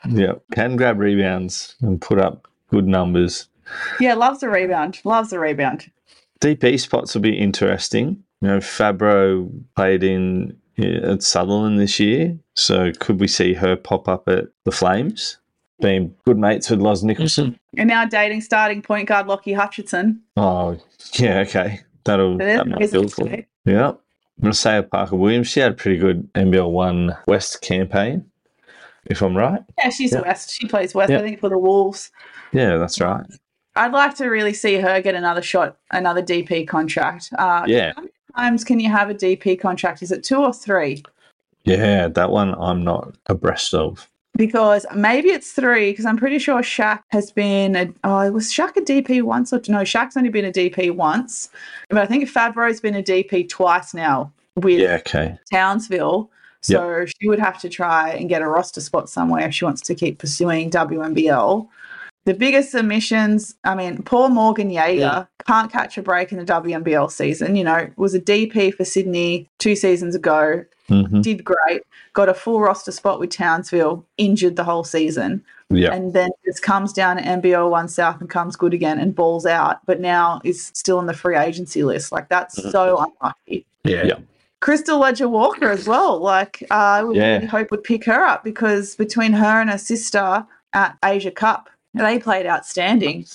[0.10, 0.34] Yeah.
[0.54, 3.48] Can grab rebounds and put up good numbers.
[4.00, 5.00] Yeah, loves a rebound.
[5.04, 5.92] Loves a rebound.
[6.42, 8.24] DP spots will be interesting.
[8.42, 13.76] You know, Fabro played in yeah, at Sutherland this year, so could we see her
[13.76, 15.38] pop up at the Flames?
[15.80, 17.52] Being good mates with Loz Nicholson.
[17.52, 17.80] Mm-hmm.
[17.80, 20.22] And now dating starting point guard Lockie Hutchinson.
[20.36, 20.78] Oh,
[21.14, 23.26] yeah, okay, that'll that might reason feel to cool.
[23.28, 23.48] say.
[23.66, 23.92] Yeah,
[24.40, 25.48] Marseille Parker Williams.
[25.48, 28.26] She had a pretty good NBL One West campaign,
[29.06, 29.62] if I'm right.
[29.80, 30.22] Yeah, she's Yeah.
[30.22, 30.52] West.
[30.52, 31.20] She plays West, Yeah.
[31.20, 32.12] I think, for the Wolves.
[32.52, 33.26] Yeah, that's right.
[33.78, 37.30] I'd like to really see her get another shot, another DP contract.
[37.38, 40.02] Uh, Yeah, How many times can you have a DP contract?
[40.02, 41.04] Is it two or three?
[41.64, 44.08] yeah, that one I'm not abreast of.
[44.38, 48.78] Because maybe it's three, because I'm pretty sure Shaq has been a oh, was Shaq
[48.78, 51.50] a DP once or no, Shaq's only been a DP once.
[51.90, 55.38] But I think Fabro's been a DP twice now with Yeah, okay.
[55.52, 56.30] Townsville.
[56.62, 59.82] So she would have to try and get a roster spot somewhere if she wants
[59.82, 61.68] to keep pursuing WNBL.
[62.28, 65.26] The biggest submissions, I mean, poor Morgan Yeager Yeah.
[65.48, 67.56] can't catch a break in the WNBL season.
[67.56, 72.34] You know, was a DP for Sydney two seasons ago, hmm did great, got a
[72.34, 77.16] full roster spot with Townsville, injured the whole season, Yeah, and then just comes down
[77.16, 80.98] to NBL one South and comes good again and balls out, but now is still
[80.98, 82.12] on the free agency list.
[82.12, 82.72] Like that's Mhm.
[82.74, 83.66] so unlucky.
[83.86, 84.04] Yeah.
[84.04, 84.16] Yeah.
[84.62, 86.20] Krystal Leger Walker as well.
[86.20, 87.36] Like uh, I would Yeah.
[87.36, 91.70] really hope would pick her up because between her and her sister at Asia Cup,
[91.94, 93.26] they played outstanding.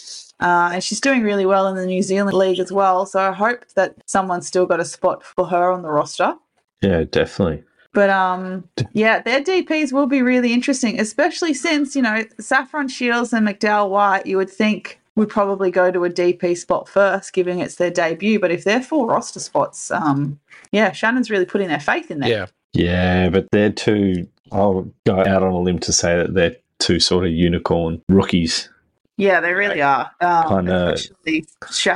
[0.41, 3.07] Uh, and she's doing really well in the New Zealand League as well.
[3.07, 6.35] So I hope that someone's still got a spot for her on the roster.
[6.81, 7.63] yeah, definitely.
[7.95, 13.35] But um, yeah, their DPs will be really interesting, especially since you know Saffron Shields
[13.35, 14.27] and McDowell White.
[14.27, 18.41] You would think would probably go to a DP spot first, given it's their debut.
[18.41, 20.41] But if they're full roster spots, um,
[20.73, 22.31] yeah, Shannon's really putting their faith in that.
[22.31, 22.47] Yeah.
[22.73, 24.27] Yeah, but they're two.
[24.51, 28.69] I'll go out on a limb to say that they're two sort of unicorn rookies.
[29.17, 30.11] Yeah, they really are.
[30.21, 31.45] Um, Kinda- especially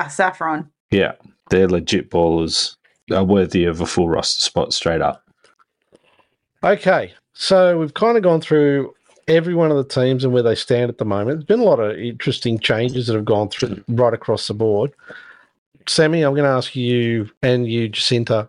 [0.09, 0.71] Saffron.
[0.91, 1.13] Yeah,
[1.51, 2.77] they're legit ballers.
[3.13, 5.23] Are worthy of a full roster spot straight up.
[6.65, 7.13] Okay.
[7.35, 8.93] So we've kind of gone through
[9.29, 11.39] every one of the teams and where they stand at the moment.
[11.39, 14.93] There's been a lot of interesting changes that have gone through right across the board.
[15.87, 18.49] Sammy, I'm going to ask you and you, Jacinta,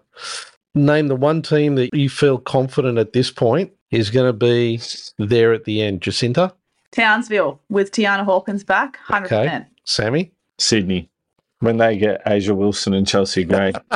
[0.74, 4.82] name the one team that you feel confident at this point is going to be
[5.18, 6.02] there at the end.
[6.02, 6.54] Jacinta,
[6.92, 9.26] Townsville with Tianna Hawkins back, 100%.
[9.26, 9.66] Okay.
[9.86, 11.10] Sammy, Sydney.
[11.60, 13.74] When they get A'ja Wilson and Chelsea Gray.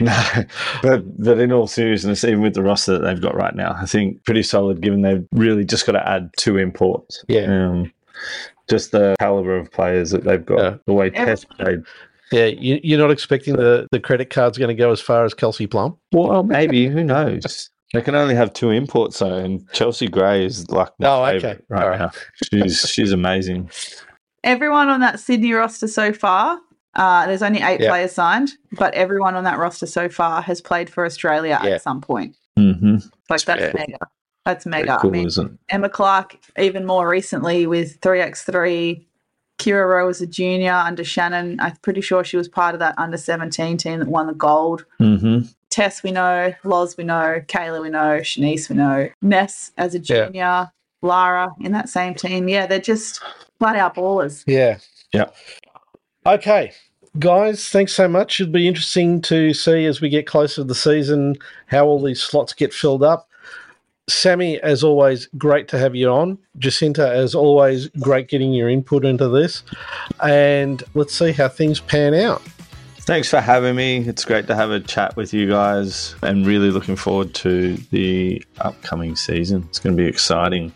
[0.00, 0.22] no,
[0.82, 3.84] but but in all seriousness, even with the roster that they've got right now, I
[3.84, 4.80] think pretty solid.
[4.80, 7.24] Given they've really just got to add two imports.
[7.28, 7.46] Yeah.
[7.68, 7.92] Um,
[8.70, 10.74] just the caliber of players that they've got, Yeah.
[10.86, 11.82] the way Every- Tess played.
[12.32, 15.34] Yeah, you, you're not expecting the, the credit card's going to go as far as
[15.34, 15.96] Kelsey Plum?
[16.12, 17.70] Well, maybe who knows?
[17.94, 21.38] They can only have two imports though, and Chelsea Gray is like my Oh, okay.
[21.38, 21.98] favourite right All right.
[22.00, 22.10] now.
[22.44, 23.70] She's she's amazing.
[24.44, 26.58] Everyone on that Sydney roster so far,
[26.96, 27.88] uh, there's only eight Yeah.
[27.88, 31.70] players signed, but everyone on that roster so far has played for Australia Yeah.
[31.76, 32.36] at some point.
[32.58, 32.96] Mm-hmm.
[33.30, 33.72] Like that's Yeah.
[33.74, 33.98] mega.
[34.44, 34.98] That's mega.
[35.00, 35.58] cool, I mean, isn't?
[35.70, 39.06] Emma Clark, even more recently with 3x3.
[39.58, 41.58] Kira Rowe was a junior under Shannon.
[41.60, 44.84] I'm pretty sure she was part of that under 17 team that won the gold.
[45.00, 45.46] Mm-hmm.
[45.70, 46.54] Tess, we know.
[46.64, 47.42] Loz, we know.
[47.48, 48.20] Cayla, we know.
[48.20, 49.08] Shanice, we know.
[49.20, 50.26] Ness as a Yeah.
[50.26, 50.70] junior.
[51.02, 52.48] Lara in that same team.
[52.48, 53.20] Yeah, they're just
[53.58, 54.42] flat out ballers.
[54.46, 54.78] Yeah.
[55.12, 55.26] Yeah.
[56.26, 56.72] Okay.
[57.18, 58.40] Guys, thanks so much.
[58.40, 61.36] It'll be interesting to see as we get closer to the season
[61.66, 63.28] how all these slots get filled up.
[64.08, 66.38] Sammy, as always, great to have you on.
[66.58, 69.62] Jacinta, as always, great getting your input into this.
[70.22, 72.42] And let's see how things pan out.
[73.00, 73.98] Thanks for having me.
[73.98, 78.44] It's great to have a chat with you guys and really looking forward to the
[78.60, 79.64] upcoming season.
[79.68, 80.72] It's going to be exciting.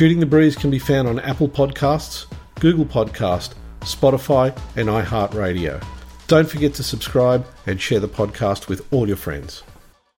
[0.00, 2.24] Shooting the Breeze can be found on Apple Podcasts,
[2.58, 5.84] Google Podcast, Spotify, and iHeartRadio.
[6.26, 9.62] Don't forget to subscribe and share the podcast with all your friends.